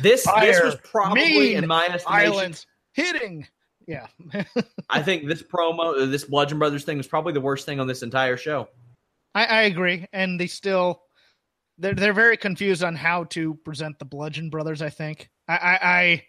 [0.00, 2.54] This this was probably, mean, in my estimation,
[2.92, 3.46] hitting.
[3.86, 4.06] Yeah.
[4.90, 7.86] I think this promo, uh, this Bludgeon Brothers thing, was probably the worst thing on
[7.86, 8.68] this entire show.
[9.34, 11.02] I, I agree, and they still
[11.78, 14.82] they're they're very confused on how to present the Bludgeon Brothers.
[14.82, 16.24] I think I I I,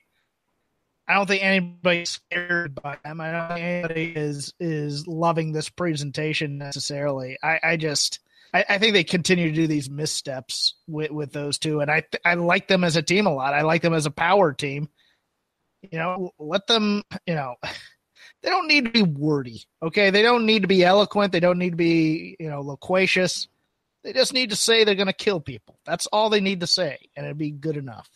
[1.08, 3.20] I don't think anybody's scared by them.
[3.22, 7.38] I don't think anybody is is loving this presentation necessarily.
[7.44, 8.20] I I just
[8.54, 12.02] I, I think they continue to do these missteps with with those two, and I
[12.02, 13.54] th- I like them as a team a lot.
[13.54, 14.90] I like them as a power team.
[15.82, 17.04] You know, let them.
[17.26, 17.56] You know.
[18.42, 20.10] They don't need to be wordy, okay?
[20.10, 21.32] They don't need to be eloquent.
[21.32, 23.48] They don't need to be, you know, loquacious.
[24.04, 25.80] They just need to say they're going to kill people.
[25.86, 28.10] That's all they need to say, and it'd be good enough.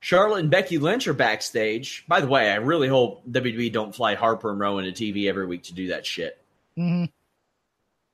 [0.00, 2.06] Charlotte and Becky Lynch are backstage.
[2.08, 5.46] By the way, I really hope WWE don't fly Harper and Rowan to TV every
[5.46, 6.42] week to do that shit.
[6.74, 7.04] hmm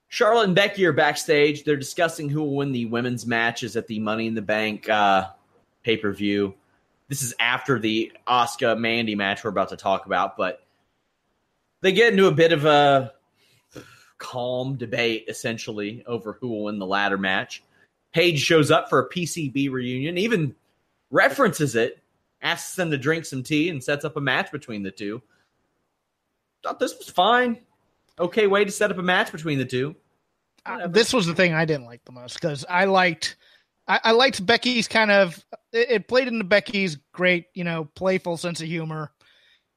[0.07, 1.63] Charlotte and Becky are backstage.
[1.63, 5.29] They're discussing who will win the women's matches at the Money in the Bank uh,
[5.83, 6.53] pay per view.
[7.07, 10.63] This is after the Asuka Mandy match we're about to talk about, but
[11.81, 13.13] they get into a bit of a
[14.17, 17.63] calm debate essentially over who will win the ladder match.
[18.13, 20.55] Paige shows up for a PCB reunion, even
[21.11, 21.99] references it,
[22.41, 25.21] asks them to drink some tea, and sets up a match between the two.
[26.63, 27.59] Thought this was fine.
[28.19, 29.95] Okay way to set up a match between the two.
[30.65, 33.35] Uh, this was the thing I didn't like the most because I liked,
[33.87, 35.43] I, I liked Becky's kind of.
[35.71, 39.11] It, it played into Becky's great, you know, playful sense of humor,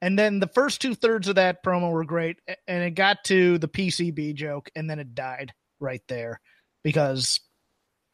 [0.01, 3.57] and then the first two thirds of that promo were great, and it got to
[3.57, 6.39] the PCB joke, and then it died right there
[6.83, 7.39] because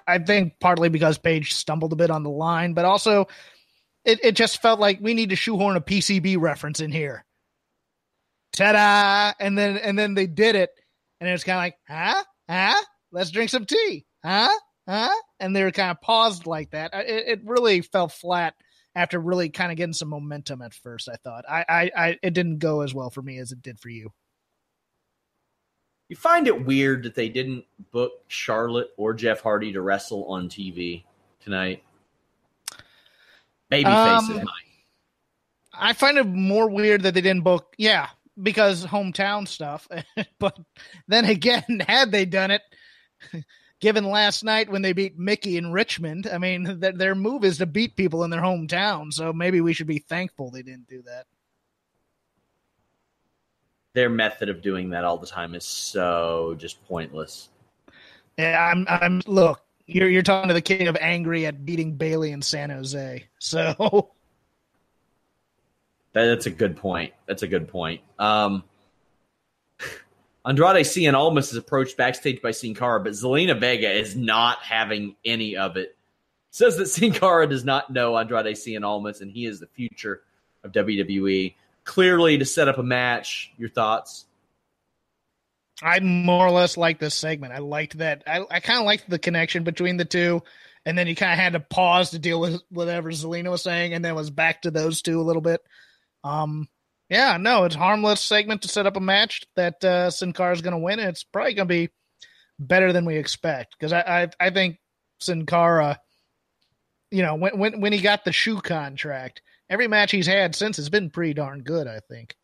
[0.07, 3.27] I think partly because Paige stumbled a bit on the line, but also
[4.03, 7.24] it, it just felt like we need to shoehorn a PCB reference in here.
[8.55, 9.33] Ta-da!
[9.39, 10.71] And then and then they did it,
[11.19, 12.83] and it was kind of like, huh, huh?
[13.11, 14.49] Let's drink some tea, huh,
[14.87, 15.13] huh?
[15.39, 16.93] And they were kind of paused like that.
[16.93, 18.55] It, it really fell flat
[18.95, 21.09] after really kind of getting some momentum at first.
[21.09, 23.79] I thought I, I, I it didn't go as well for me as it did
[23.79, 24.11] for you.
[26.07, 30.49] You find it weird that they didn't book Charlotte or Jeff Hardy to wrestle on
[30.49, 31.03] TV
[31.43, 31.83] tonight.
[33.71, 34.43] Babyface um,
[35.73, 37.73] I find it more weird that they didn't book.
[37.77, 38.09] Yeah,
[38.41, 39.87] because hometown stuff.
[40.39, 40.57] but
[41.07, 42.61] then again, had they done it,
[43.79, 47.57] given last night when they beat Mickie in Richmond, I mean, th- their move is
[47.59, 49.13] to beat people in their hometown.
[49.13, 51.25] So maybe we should be thankful they didn't do that.
[53.93, 57.49] Their method of doing that all the time is so just pointless.
[58.37, 58.85] Yeah, I'm.
[58.89, 59.21] I'm.
[59.25, 63.23] Look, you're you're talking to the king of angry at beating Bayley in San Jose.
[63.39, 64.11] So
[66.23, 67.13] that's a good point.
[67.27, 68.01] That's a good point.
[68.17, 68.63] Um,
[70.45, 75.15] Andrade Cien Almas is approached backstage by Sin Cara, but Zelina Vega is not having
[75.25, 75.97] any of it.
[76.51, 80.21] Says that Sin Cara does not know Andrade Cien Almas, and he is the future
[80.63, 81.55] of WWE.
[81.83, 83.51] Clearly, to set up a match.
[83.57, 84.25] Your thoughts?
[85.81, 87.53] I more or less like this segment.
[87.53, 88.23] I liked that.
[88.25, 90.41] I, I kind of liked the connection between the two,
[90.85, 93.93] and then you kind of had to pause to deal with whatever Zelina was saying,
[93.93, 95.61] and then was back to those two a little bit.
[96.25, 96.67] Um,
[97.09, 100.61] yeah, no, it's harmless segment to set up a match that uh, Sin Cara is
[100.61, 100.99] going to win.
[100.99, 101.89] And it's probably going to be
[102.57, 104.79] better than we expect because I, I, I think
[105.19, 105.99] Sin Cara,
[107.11, 110.77] you know, when when when he got the shoe contract, every match he's had since
[110.77, 111.87] has been pretty darn good.
[111.87, 112.35] I think.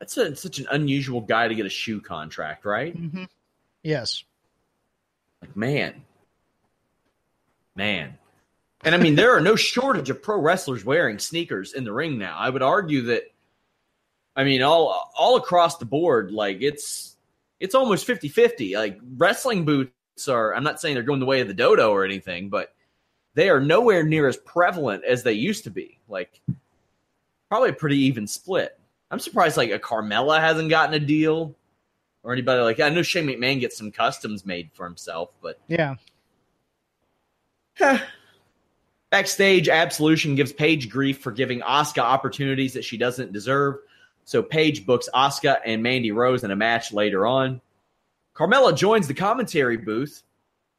[0.00, 2.96] That's a, such an unusual guy to get a shoe contract, right?
[3.00, 3.24] Mm-hmm.
[3.84, 4.24] Yes.
[5.40, 6.02] Like man,
[7.76, 8.18] man,
[8.82, 12.18] and I mean, there are no shortage of pro wrestlers wearing sneakers in the ring
[12.18, 12.36] now.
[12.36, 13.24] I would argue that,
[14.34, 17.16] I mean, all all across the board, like it's
[17.60, 18.76] it's almost 50-50.
[18.76, 20.54] Like wrestling boots are.
[20.54, 22.74] I'm not saying they're going the way of the dodo or anything, but
[23.34, 25.98] they are nowhere near as prevalent as they used to be.
[26.08, 26.40] Like
[27.48, 28.78] probably a pretty even split.
[29.10, 31.54] I'm surprised like a Carmella hasn't gotten a deal
[32.22, 35.94] or anybody like I know Shane McMahon gets some customs made for himself, but yeah.
[39.12, 43.76] Backstage, Absolution gives Paige grief for giving Asuka opportunities that she doesn't deserve.
[44.24, 47.60] So Paige books Asuka and Mandy Rose in a match later on.
[48.34, 50.22] Carmella joins the commentary booth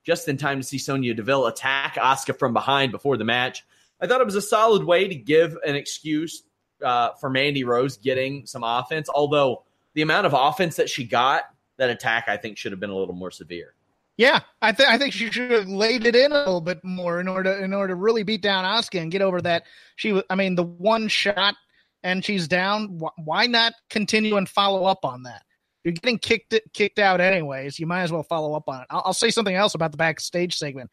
[0.03, 3.63] just in time to see Sonya Deville attack Asuka from behind before the match.
[4.01, 6.41] I thought it was a solid way to give an excuse
[6.83, 11.43] uh, for Mandy Rose getting some offense, although the amount of offense that she got,
[11.77, 13.75] that attack, I think, should have been a little more severe.
[14.15, 17.19] Yeah, I think I think she should have laid it in a little bit more
[17.19, 19.63] in order in order to really beat down Asuka and get over that.
[19.95, 21.55] She was, I mean, the one shot
[22.03, 22.99] and she's down.
[23.17, 25.41] Why not continue and follow up on that?
[25.83, 27.79] You're getting kicked kicked out anyways.
[27.79, 28.87] You might as well follow up on it.
[28.91, 30.91] I'll, I'll say something else about the backstage segment.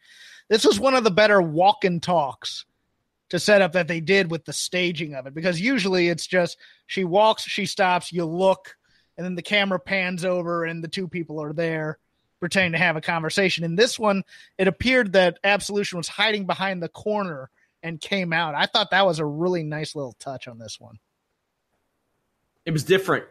[0.49, 2.65] This was one of the better walk and talks
[3.29, 6.57] to set up that they did with the staging of it because usually it's just
[6.87, 8.75] she walks, she stops, you look,
[9.15, 11.99] and then the camera pans over and the two people are there
[12.41, 13.63] pretending to have a conversation.
[13.63, 14.23] In this one,
[14.57, 17.49] it appeared that Absolution was hiding behind the corner
[17.81, 18.55] and came out.
[18.55, 20.99] I thought that was a really nice little touch on this one.
[22.65, 23.25] It was different.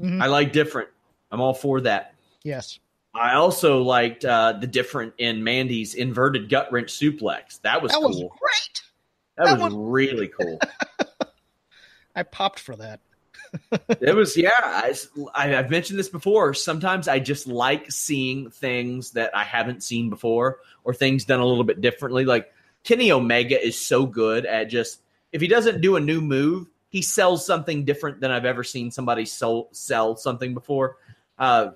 [0.00, 0.20] Mm-hmm.
[0.20, 0.88] I like different.
[1.30, 2.14] I'm all for that.
[2.42, 2.80] Yes.
[3.14, 7.60] I also liked uh, the different in Mandy's inverted gut wrench suplex.
[7.62, 8.08] That was that cool.
[8.08, 8.82] was great.
[9.36, 10.58] That, that was, was really cool.
[12.16, 13.00] I popped for that
[14.00, 14.50] it was yeah.
[14.60, 14.94] I,
[15.34, 16.54] I've mentioned this before.
[16.54, 21.46] Sometimes I just like seeing things that I haven't seen before, or things done a
[21.46, 22.24] little bit differently.
[22.24, 22.52] Like
[22.84, 25.00] Kenny Omega is so good at just
[25.32, 28.90] if he doesn't do a new move, he sells something different than I've ever seen
[28.90, 30.96] somebody sell, sell something before.
[31.38, 31.70] Uh,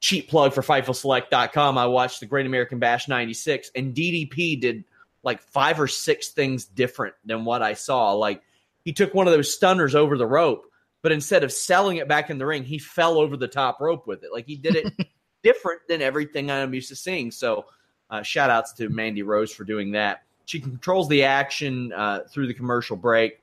[0.00, 1.78] cheap plug for FightfulSelect.com.
[1.78, 4.84] I watched the Great American Bash 96, and DDP did
[5.22, 8.12] like five or six things different than what I saw.
[8.12, 8.42] Like
[8.86, 10.64] he took one of those stunners over the rope,
[11.02, 14.06] but instead of selling it back in the ring, he fell over the top rope
[14.06, 14.32] with it.
[14.32, 15.08] Like he did it
[15.42, 17.32] different than everything I'm used to seeing.
[17.32, 17.66] So,
[18.08, 20.22] uh, shout outs to Mandy Rose for doing that.
[20.44, 23.40] She controls the action uh, through the commercial break.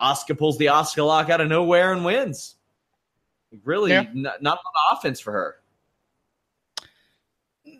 [0.00, 2.54] Asuka pulls the Asuka lock out of nowhere and wins.
[3.64, 4.02] Really, yeah.
[4.02, 5.56] n- not a lot of offense for her.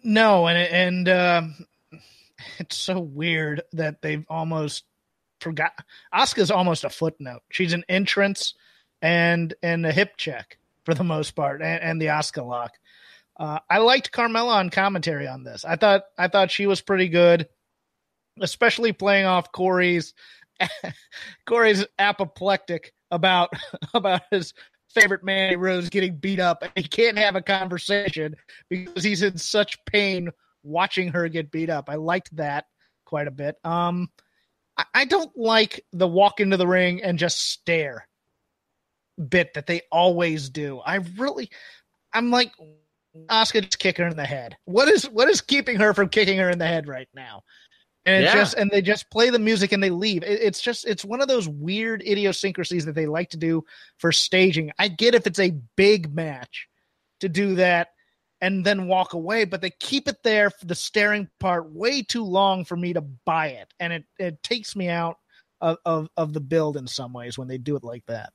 [0.03, 1.67] No, and and um,
[2.59, 4.83] it's so weird that they've almost
[5.41, 5.73] forgot.
[6.15, 7.43] Asuka's almost a footnote.
[7.51, 8.55] She's an entrance
[9.03, 12.73] and and a hip check for the most part, and, and the Asuka lock.
[13.39, 15.65] Uh, I liked Carmella on commentary on this.
[15.65, 17.49] I thought I thought she was pretty good,
[18.41, 20.15] especially playing off Corey's
[21.47, 23.51] Corey's apoplectic about
[23.95, 24.55] about his
[24.89, 26.65] favorite Mandy Rose getting beat up.
[26.75, 28.35] He can't have a conversation
[28.69, 30.31] because he's in such pain
[30.63, 31.89] watching her get beat up.
[31.89, 32.67] I liked that
[33.05, 33.57] quite a bit.
[33.65, 34.09] Um,
[34.79, 38.07] I, I don't like the walk into the ring and just stare
[39.29, 40.79] bit that they always do.
[40.79, 41.51] I really,
[42.13, 42.53] I'm like,
[43.29, 44.57] Asuka just kick her in the head.
[44.65, 47.43] What is what is keeping her from kicking her in the head right now?
[48.07, 48.41] And it's Yeah.
[48.41, 50.23] just and they just play the music and they leave.
[50.23, 53.65] It- it's just it's one of those weird idiosyncrasies that they like to do
[53.99, 54.71] for staging.
[54.79, 56.69] I get if it's a big match
[57.21, 57.89] to do that
[58.41, 62.25] and then walk away, but they keep it there for the staring part way too
[62.25, 65.19] long for me to buy it, and it it takes me out
[65.61, 68.33] of of, of the build in some ways when they do it like that.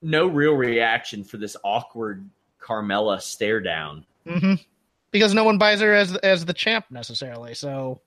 [0.00, 2.28] No real reaction for this awkward
[2.60, 4.04] Carmella stare down.
[4.26, 4.54] hmm
[5.10, 7.54] Because no one buys her as as the champ necessarily.
[7.54, 8.00] So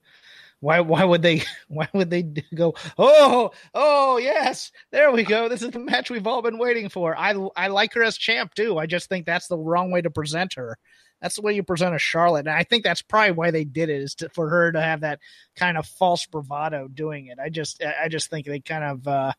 [0.60, 2.74] why why would they why would they go?
[2.98, 5.48] Oh oh yes, there we go.
[5.48, 7.16] This is the match we've all been waiting for.
[7.16, 8.78] I I like her as champ too.
[8.78, 10.78] I just think that's the wrong way to present her.
[11.20, 13.88] That's the way you present a Charlotte, and I think that's probably why they did
[13.88, 15.20] it is to, for her to have that
[15.56, 17.38] kind of false bravado doing it.
[17.38, 19.32] I just I just think they kind of uh,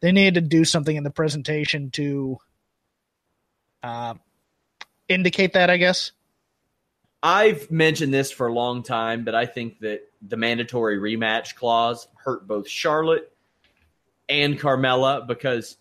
[0.00, 2.38] they needed to do something in the presentation to
[3.82, 4.14] uh,
[5.08, 5.70] indicate that.
[5.70, 6.12] I guess.
[7.22, 12.08] I've mentioned this for a long time, but I think that the mandatory rematch clause
[12.14, 13.32] hurt both Charlotte
[14.28, 15.76] and Carmella because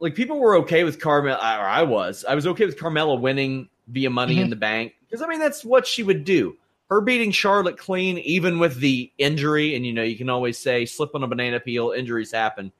[0.00, 2.24] like people were okay with Carmella or I was.
[2.28, 4.50] I was okay with Carmella winning via money in Mhm.
[4.50, 6.56] the bank because I mean that's what she would do.
[6.90, 10.84] Her beating Charlotte clean even with the injury and you know you can always say
[10.86, 12.72] slip on a banana peel, injuries happen.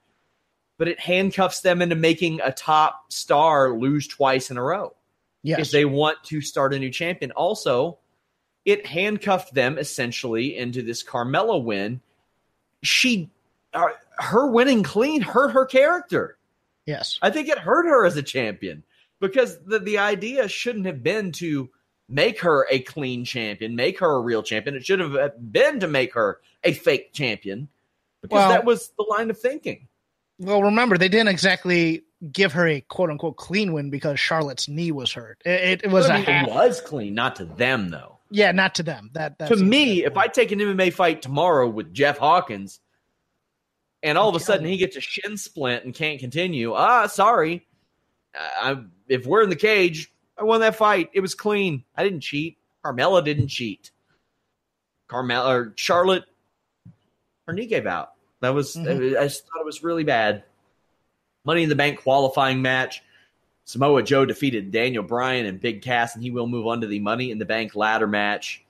[0.79, 4.95] But it handcuffs them into making a top star lose twice in a row
[5.45, 5.61] Yes.
[5.61, 7.31] if they want to start a new champion.
[7.33, 7.99] Also,
[8.65, 12.01] it handcuffed them essentially into this Carmella win.
[12.83, 13.31] She,
[13.75, 13.89] uh,
[14.19, 16.37] her winning clean hurt her character.
[16.87, 17.19] yes.
[17.23, 18.83] I think it hurt her as a champion
[19.21, 21.71] because the, the idea shouldn't have been to
[22.09, 24.77] make her a clean champion, make her a real champion.
[24.77, 27.69] It should have been to make her a fake champion
[28.21, 29.89] because Well- that was the line of thinking.
[30.39, 32.03] Well, remember they didn't exactly
[32.33, 35.41] give her a quote unquote clean win because Charlotte's knee was hurt.
[35.45, 38.12] It, it was I a mean, half, it was clean, not to them though.
[38.33, 39.11] Yeah, not to them.
[39.13, 42.81] That that's to me, if I take an MMA fight tomorrow with Jeff Hawkins,
[44.03, 47.67] and all of a sudden he gets a shin splint and can't continue, ah, sorry.
[48.35, 48.77] Uh, I,
[49.09, 51.11] if we're in the cage, I won that fight.
[51.13, 51.85] It was clean.
[51.95, 52.59] I didn't cheat.
[52.85, 53.91] Carmella didn't cheat.
[55.09, 56.25] Carmella or Charlotte,
[57.47, 58.13] her knee gave out.
[58.41, 59.17] That was Mhm.
[59.17, 60.45] I just thought it was really bad.
[61.45, 63.03] Money in the Bank qualifying match.
[63.65, 67.01] Samoa Joe defeated Daniel Bryan and Big Cass, and he will move on to the
[67.01, 68.65] Money in the Bank ladder match.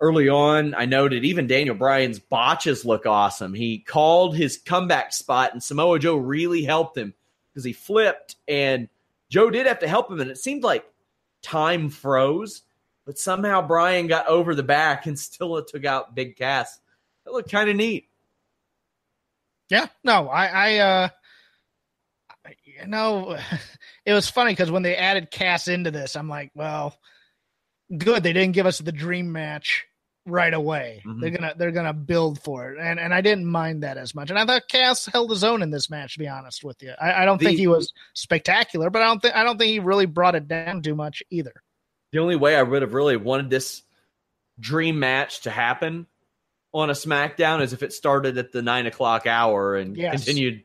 [0.00, 3.54] Early on, I noted even Daniel Bryan's botches look awesome.
[3.54, 7.14] He called his comeback spot, and Samoa Joe really helped him
[7.50, 8.88] because he flipped, and
[9.30, 10.84] Joe did have to help him, and it seemed like
[11.42, 12.62] time froze,
[13.04, 16.78] but somehow Bryan got over the back and still took out Big Cass.
[17.24, 18.08] That looked kind of neat.
[19.68, 21.08] Yeah, no, I, I, uh,
[22.80, 23.36] you know,
[24.04, 26.96] it was funny because when they added Cass into this, I'm like, well,
[27.96, 29.86] good, they didn't give us the dream match
[30.26, 31.02] right away.
[31.06, 31.20] Mhm.
[31.20, 34.30] They're gonna, they're gonna build for it, and and I didn't mind that as much.
[34.30, 36.14] And I thought Cass held his own in this match.
[36.14, 39.22] To be honest with you, I, I don't think he was spectacular, but I don't
[39.22, 41.52] think, I don't think he really brought it down too much either.
[42.12, 43.82] The only way I would have really wanted this
[44.58, 46.06] dream match to happen
[46.72, 50.24] on a SmackDown is if it started at the nine o'clock hour and Yes.
[50.24, 50.64] continued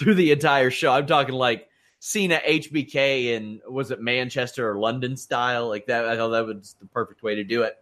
[0.00, 0.90] through the entire show.
[0.90, 6.06] I'm talking like Cena HBK and was it Manchester or London style like that.
[6.06, 7.76] I thought that was the perfect way to do it.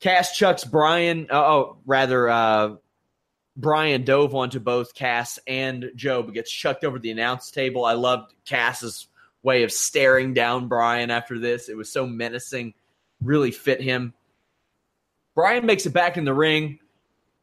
[0.00, 1.26] Cass chucks Bryan.
[1.30, 2.74] Oh, oh rather, uh,
[3.54, 7.84] Bryan dove onto both Cass and Joe, but gets chucked over the announce table.
[7.84, 9.08] I loved Cass's
[9.42, 11.68] way of staring down Bryan after this.
[11.68, 12.72] It was so menacing,
[13.20, 14.14] really fit him.
[15.34, 16.78] Bryan makes it back in the ring,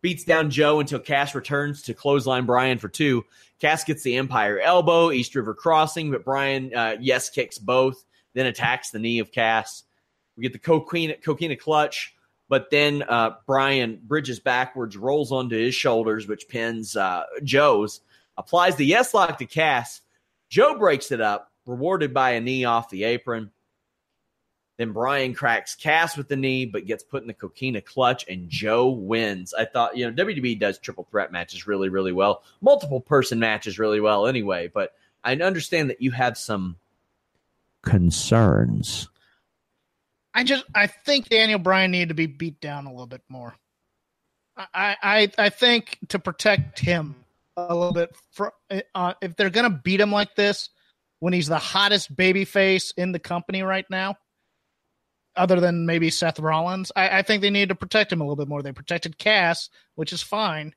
[0.02, 3.26] beats down Joe until Cass returns to clothesline Bryan for two.
[3.60, 8.46] Cass gets the Empire elbow, East River crossing, but Bryan, uh, yes, kicks both, then
[8.46, 9.84] attacks the knee of Cass.
[10.38, 12.16] We get the coquina, coquina clutch,
[12.48, 18.02] but then uh, Bryan bridges backwards, rolls onto his shoulders, which pins uh, Joe's,
[18.38, 20.02] applies the yes lock to Cass.
[20.50, 23.52] Joe breaks it up, rewarded by a knee off the apron.
[24.80, 28.48] Then Bryan cracks Cass with the knee, but gets put in the coquina clutch, and
[28.48, 29.54] Joe wins.
[29.54, 33.78] I thought, you know, WWE does triple threat matches really, really well, multiple person matches
[33.78, 36.78] really well anyway, but I understand that you have some
[37.82, 39.10] concerns.
[40.34, 43.54] I just I think Daniel Bryan needed to be beat down a little bit more.
[44.56, 47.18] I I I think to protect him
[47.58, 48.54] a little bit for
[48.96, 50.70] uh, if they're gonna beat him like this
[51.20, 54.16] when he's the hottest baby face in the company right now.
[55.40, 56.92] Other than maybe Seth Rollins.
[56.96, 58.62] I, I, think they need to protect him a little bit more.
[58.62, 60.76] They protected Cass, which is fine.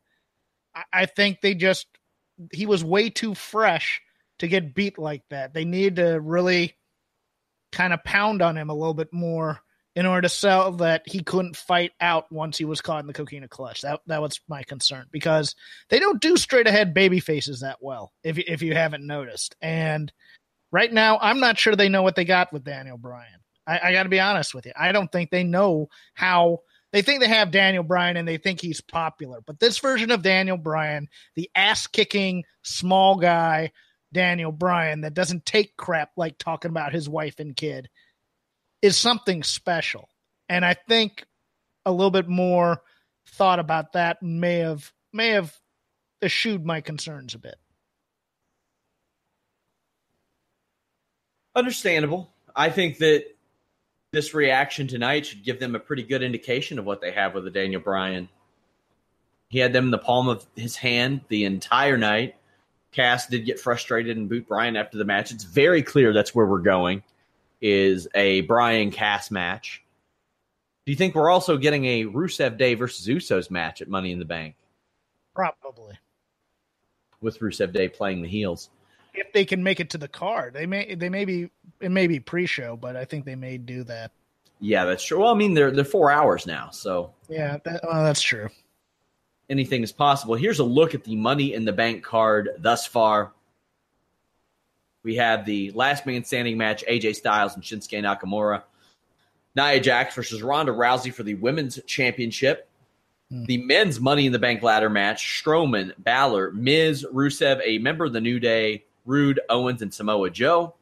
[0.75, 1.87] I, I think they just
[2.53, 4.01] he was way too fresh
[4.39, 5.53] to get beat like that.
[5.53, 6.77] They need to really
[7.73, 9.61] kind of pound on him a little bit more
[9.95, 13.13] in order to sell that he couldn't fight out once he was caught in the
[13.13, 13.83] coquina clutch.
[13.83, 15.57] That that was my concern because
[15.91, 18.13] they don't do straight ahead baby faces that well.
[18.23, 20.13] If if you haven't noticed, and
[20.71, 23.42] right now I'm not sure they know what they got with Daniel Bryan.
[23.67, 24.73] I, I got to be honest with you.
[24.77, 26.61] I don't think they know how.
[26.93, 30.21] They think they have Daniel Bryan and they think he's popular, but this version of
[30.21, 33.73] Daniel Bryan, the ass kicking small guy
[34.13, 37.89] Daniel Bryan that doesn't take crap like talking about his wife and kid
[38.83, 40.09] is something special.
[40.49, 41.25] And I think
[41.87, 42.83] a little bit more
[43.27, 45.57] thought about that may have may have
[46.21, 47.57] eschewed my concerns a bit.
[51.55, 52.33] Understandable.
[52.55, 53.25] I think that
[54.13, 57.45] this reaction tonight should give them a pretty good indication of what they have with
[57.45, 58.29] the Daniel Bryan.
[59.49, 62.37] He had them in the palm of his hand the entire night.
[62.93, 65.33] Cass did get frustrated and boot Bryan after the match.
[65.33, 67.03] It's very clear that's where we're going
[67.63, 69.83] is a Bryan Cass match.
[70.85, 74.19] Do you think we're also getting a Rusev Day versus Usos match at Money in
[74.19, 74.57] the Bank?
[75.35, 75.99] Probably.
[77.23, 78.69] With Rusev Day playing the heels.
[79.15, 80.55] If they can make it to the card.
[80.55, 81.51] They may they may be
[81.81, 84.11] it may be pre show, but I think they may do that.
[84.61, 85.21] Yeah, that's true.
[85.21, 88.49] Well, I mean they're they're four hours now, so Yeah, that, well, that's true
[89.53, 90.35] anything is possible.
[90.35, 93.33] Here's a look at the Money in the Bank card thus far.
[95.05, 98.63] We have the last man standing match AJ Styles and Shinsuke Nakamura.
[99.55, 102.69] Nia Jax versus Ronda Rousey for the women's championship.
[103.31, 103.45] Hmm.
[103.45, 108.15] The men's Money in the Bank ladder match Strowman, Balor, Miz, Rusev, a member of
[108.15, 110.75] the New Day, Roode, Owens, and Samoa Joe.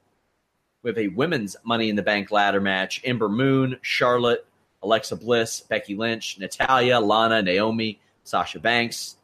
[0.82, 4.46] We have a women's Money in the Bank ladder match Ember Moon, Charlotte,
[4.82, 9.16] Alexa Bliss, Becky Lynch, Natalya, Lana, Naomi, Sasha Banks.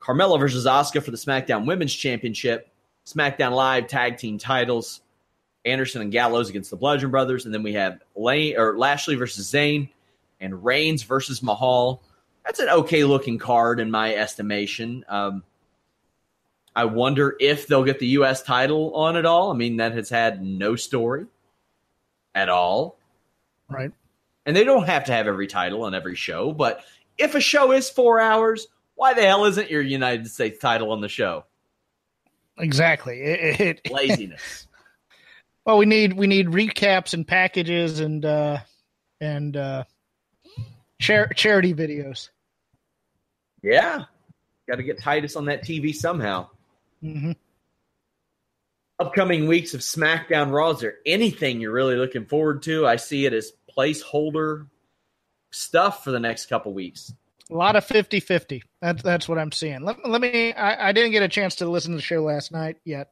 [0.00, 2.68] Carmella versus Asuka for the SmackDown Women's Championship.
[3.04, 5.00] SmackDown Live Tag Team titles.
[5.64, 9.50] Anderson and Gallows against the Bludgeon Brothers, and then we have Lane or Lashley versus
[9.50, 9.88] Zayn,
[10.40, 12.02] and Reigns versus Mahal.
[12.44, 15.04] That's an okay looking card in my estimation.
[15.08, 15.42] Um,
[16.76, 18.42] I wonder if they'll get the U.S.
[18.42, 19.50] title on it all.
[19.50, 21.24] I mean, that has had no story
[22.34, 22.98] at all.
[23.70, 23.90] Right.
[24.44, 26.84] And they don't have to have every title on every show, but
[27.16, 31.00] if a show is four hours, why the hell isn't your United States title on
[31.00, 31.46] the show?
[32.58, 33.22] Exactly.
[33.22, 34.68] It, it, Laziness.
[35.64, 38.58] well, we need we need recaps and packages and uh
[39.20, 39.84] and uh
[41.00, 42.28] char- charity videos.
[43.62, 44.04] Yeah.
[44.68, 46.48] Got to get Titus on that TV somehow.
[47.02, 47.32] Mm-hmm.
[48.98, 50.70] Upcoming weeks of SmackDown Raw.
[50.70, 52.86] Is there anything you're really looking forward to?
[52.86, 54.68] I see it as placeholder
[55.50, 57.12] stuff for the next couple weeks.
[57.50, 58.62] A lot of 50 50.
[58.80, 59.82] That's, that's what I'm seeing.
[59.82, 62.50] Let, let me, I, I didn't get a chance to listen to the show last
[62.52, 63.10] night yet.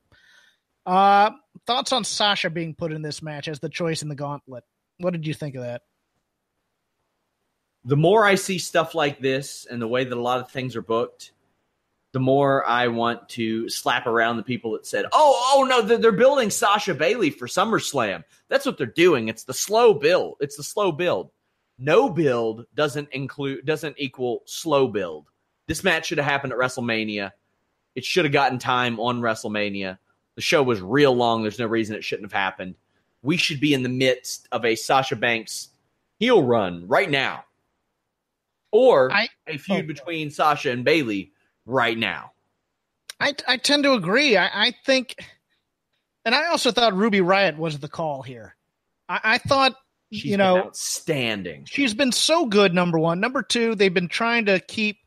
[0.86, 1.30] Uh,
[1.66, 4.64] thoughts on Sasha being put in this match as the choice in the gauntlet?
[4.98, 5.82] What did you think of that?
[7.84, 10.74] The more I see stuff like this and the way that a lot of things
[10.74, 11.32] are booked,
[12.14, 16.12] the more I want to slap around the people that said, "Oh, oh no, they're,
[16.12, 19.28] building Sasha Bayley for SummerSlam." That's what they're doing.
[19.28, 20.36] It's the slow build.
[20.40, 21.30] It's the slow build
[21.78, 25.26] no build doesn't include doesn't equal slow build.
[25.66, 27.32] This match should have happened at WrestleMania.
[27.94, 29.98] It should have gotten time on WrestleMania.
[30.34, 31.42] The show was real long.
[31.42, 32.74] There's no reason it shouldn't have happened.
[33.22, 35.70] We should be in the midst of a Sasha Banks
[36.18, 37.44] heel run right now.
[38.72, 41.32] Or I, a feud oh, between Sasha and Bayley
[41.66, 42.32] right now.
[43.20, 44.36] I, I tend to agree.
[44.36, 45.16] I, I think,
[46.24, 48.56] and I also thought Ruby Riott was the call here.
[49.08, 49.76] I, I thought
[50.12, 51.64] She's you know, outstanding.
[51.66, 52.74] She's been so good.
[52.74, 54.98] Number one, number two, they've been trying to keep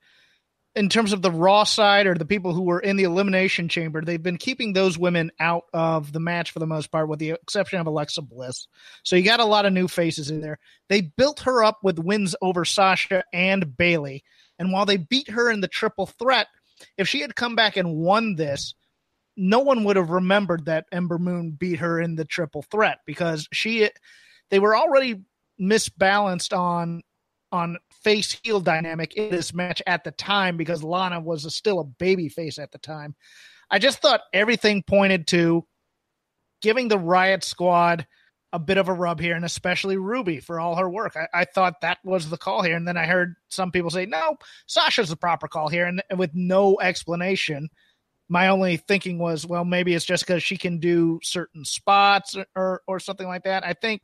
[0.75, 4.01] in terms of the Raw side or the people who were in the Elimination Chamber.
[4.01, 7.31] They've been keeping those women out of the match for the most part, with the
[7.31, 8.67] exception of Alexa Bliss.
[9.03, 10.59] So you got a lot of new faces in there.
[10.87, 14.23] They built her up with wins over Sasha and Bayley,
[14.59, 16.47] and while they beat her in the triple threat,
[16.97, 18.73] if she had come back and won this
[19.37, 23.47] no one would have remembered that Ember Moon beat her in the triple threat because
[23.53, 23.87] she
[24.49, 25.21] they were already
[25.61, 27.03] misbalanced on
[27.51, 31.79] on face heel dynamic in this match at the time because Lana was a, still
[31.79, 33.15] a baby face at the time.
[33.69, 35.65] I just thought everything pointed to
[36.61, 38.07] giving the Riott Squad
[38.53, 41.15] a bit of a rub here, and especially Ruby for all her work.
[41.15, 44.05] I, I, thought that was the call here, and then I heard some people say,
[44.05, 44.37] "No,
[44.67, 47.69] Sasha's the proper call here," and with no explanation.
[48.29, 52.45] My only thinking was, well, maybe it's just because she can do certain spots or,
[52.57, 53.65] or, or something like that.
[53.65, 54.01] I think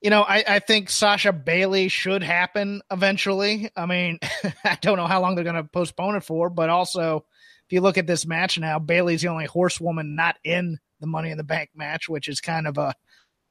[0.00, 3.70] you know, I, I think Sasha Bayley should happen eventually.
[3.76, 4.18] I mean,
[4.64, 7.24] I don't know how long they're going to postpone it for, but also
[7.68, 11.30] if you look at this match now, Bayley's the only horsewoman not in the Money
[11.30, 12.94] in the Bank match, which is kind of a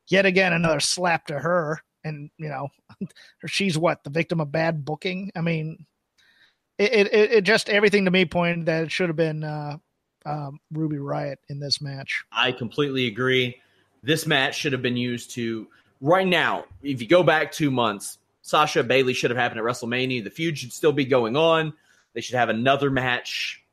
[0.07, 1.79] yet again another slap to her.
[2.03, 2.69] And you know,
[3.45, 5.31] she's what the victim of bad booking.
[5.35, 5.85] I mean,
[6.79, 9.77] it it, it just everything to me pointed that it should have been uh,
[10.25, 12.23] um, Ruby Riott in this match.
[12.31, 13.61] I completely agree.
[14.01, 15.67] This match should have been used to
[16.01, 16.65] right now.
[16.81, 20.23] If you go back two months, Sasha Bayley should have happened at WrestleMania.
[20.23, 21.71] The feud should still be going on.
[22.15, 23.63] They should have another match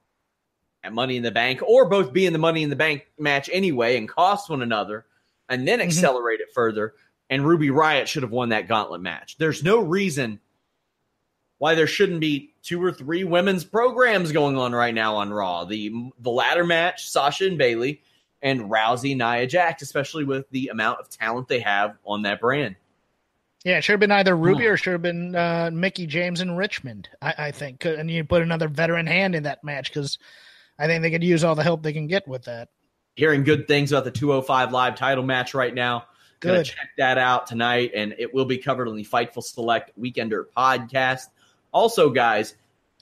[0.84, 3.50] at Money in the Bank, or both be in the Money in the Bank match
[3.52, 5.06] anyway and cost one another,
[5.48, 5.88] and then mm-hmm.
[5.88, 6.50] accelerate mm-hmm.
[6.50, 6.94] it further.
[7.30, 9.36] And Ruby Riott should have won that gauntlet match.
[9.38, 10.40] There's no reason
[11.58, 15.64] why there shouldn't be two or three women's programs going on right now on Raw.
[15.64, 18.02] The the ladder match, Sasha and Bayley,
[18.42, 22.76] and Rousey Nia Jax, especially with the amount of talent they have on that brand.
[23.64, 26.58] Yeah, it should have been either Ruby or should have been uh, Mickie James and
[26.58, 27.08] Richmond.
[27.22, 30.18] I, I think, and you put another veteran hand in that match because
[30.78, 32.68] I think they could use all the help they can get with that.
[33.16, 36.06] Hearing good things about the 205 live title match right now.
[36.40, 36.48] Good.
[36.48, 40.44] Gonna check that out tonight, and it will be covered on the Fightful Select Weekender
[40.56, 41.26] podcast.
[41.72, 42.54] Also, guys,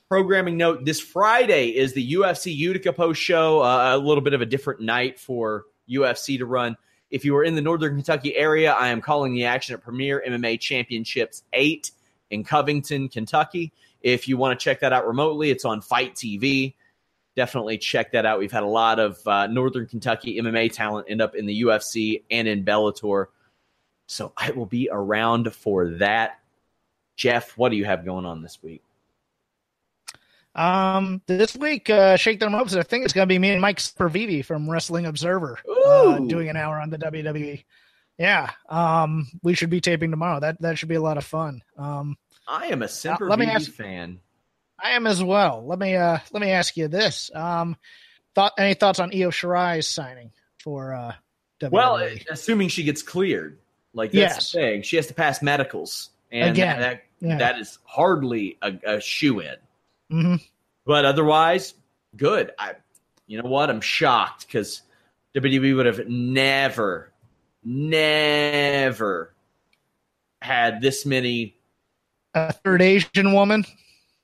[0.08, 3.62] programming note: this Friday is the UFC Utica post show.
[3.62, 6.76] Uh, a little bit of a different night for UFC to run.
[7.10, 10.22] If you are in the Northern Kentucky area, I am calling the action at Premier
[10.26, 11.90] MMA Championships 8
[12.30, 13.72] in Covington, Kentucky.
[14.00, 16.74] If you want to check that out remotely, it's on FITE TV
[17.36, 18.38] definitely check that out.
[18.38, 22.22] We've had a lot of uh, Northern Kentucky MMA talent end up in the UFC
[22.30, 23.26] and in Bellator.
[24.06, 26.38] So I will be around for that.
[27.16, 28.82] Jeff, what do you have going on this week?
[30.54, 32.74] Um, this week, uh, shake their hopes.
[32.74, 36.50] I think it's going to be me and Mike Sempervive from Wrestling Observer uh, doing
[36.50, 37.64] an hour on the WWE.
[38.18, 40.40] Yeah, um, we should be taping tomorrow.
[40.40, 41.62] That that should be a lot of fun.
[41.78, 44.20] Um, I am a Semper uh, let me ask, fan.
[44.82, 45.64] I am as well.
[45.66, 47.30] Let me uh let me ask you this.
[47.34, 47.76] Um
[48.34, 51.12] thought any thoughts on Io Shirai's signing for uh
[51.60, 51.70] WWE?
[51.70, 53.58] Well, assuming she gets cleared.
[53.94, 54.52] Like that's yes.
[54.52, 54.82] the thing.
[54.82, 56.10] She has to pass medicals.
[56.30, 57.38] And Again, that yeah.
[57.38, 59.56] that is hardly a, a shoe in.
[60.10, 60.34] Mm-hmm.
[60.84, 61.74] But otherwise,
[62.16, 62.52] good.
[62.58, 62.74] I
[63.26, 63.70] you know what?
[63.70, 64.82] I'm shocked because
[65.34, 67.12] WWE would have never,
[67.64, 69.32] never
[70.40, 71.56] had this many
[72.34, 73.64] a third Asian woman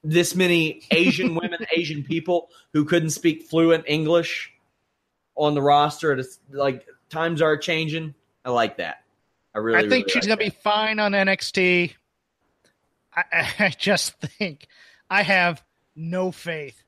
[0.08, 4.52] this many Asian women, Asian people who couldn't speak fluent English
[5.34, 6.12] on the roster.
[6.12, 8.14] It's like times are changing.
[8.44, 9.04] I like that.
[9.54, 9.78] I really.
[9.78, 11.94] I think really she's like gonna be fine on NXT.
[13.14, 13.24] I,
[13.58, 14.66] I just think
[15.10, 15.62] I have
[15.94, 16.82] no faith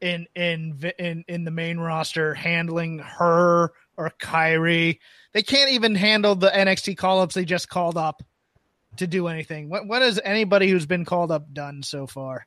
[0.00, 4.98] in in in in the main roster handling her or Kairi.
[5.32, 8.22] They can't even handle the NXT call ups they just called up
[8.98, 9.68] to do anything.
[9.68, 12.46] What what has anybody who's been called up done so far?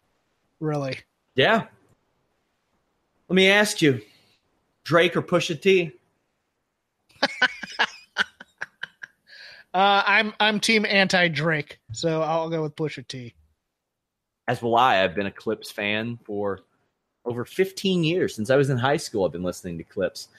[0.59, 0.99] Really?
[1.35, 1.65] Yeah.
[3.27, 4.01] Let me ask you,
[4.83, 5.91] Drake or Pusha T?
[7.21, 7.37] uh,
[9.73, 13.35] I'm I'm team anti Drake, so I'll go with Pusha T.
[14.47, 15.03] As will I.
[15.03, 16.61] I've been a Clipse fan for
[17.23, 19.25] over 15 years since I was in high school.
[19.25, 20.29] I've been listening to Clipse.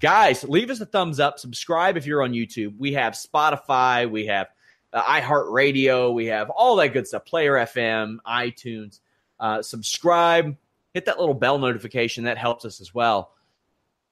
[0.00, 1.38] Guys, leave us a thumbs up.
[1.38, 2.74] Subscribe if you're on YouTube.
[2.78, 4.10] We have Spotify.
[4.10, 4.48] We have
[4.92, 6.12] uh, iHeartRadio.
[6.12, 7.24] We have all that good stuff.
[7.24, 9.00] Player FM, iTunes.
[9.38, 10.56] Uh, subscribe,
[10.92, 12.24] hit that little bell notification.
[12.24, 13.32] That helps us as well.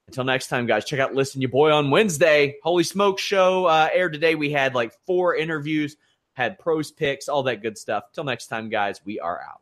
[0.07, 2.57] Until next time, guys, check out Listen Your Boy on Wednesday.
[2.63, 4.33] Holy Smoke Show uh, aired today.
[4.33, 5.97] We had like four interviews,
[6.33, 8.05] had pros picks, all that good stuff.
[8.11, 9.61] Till next time, guys, we are out.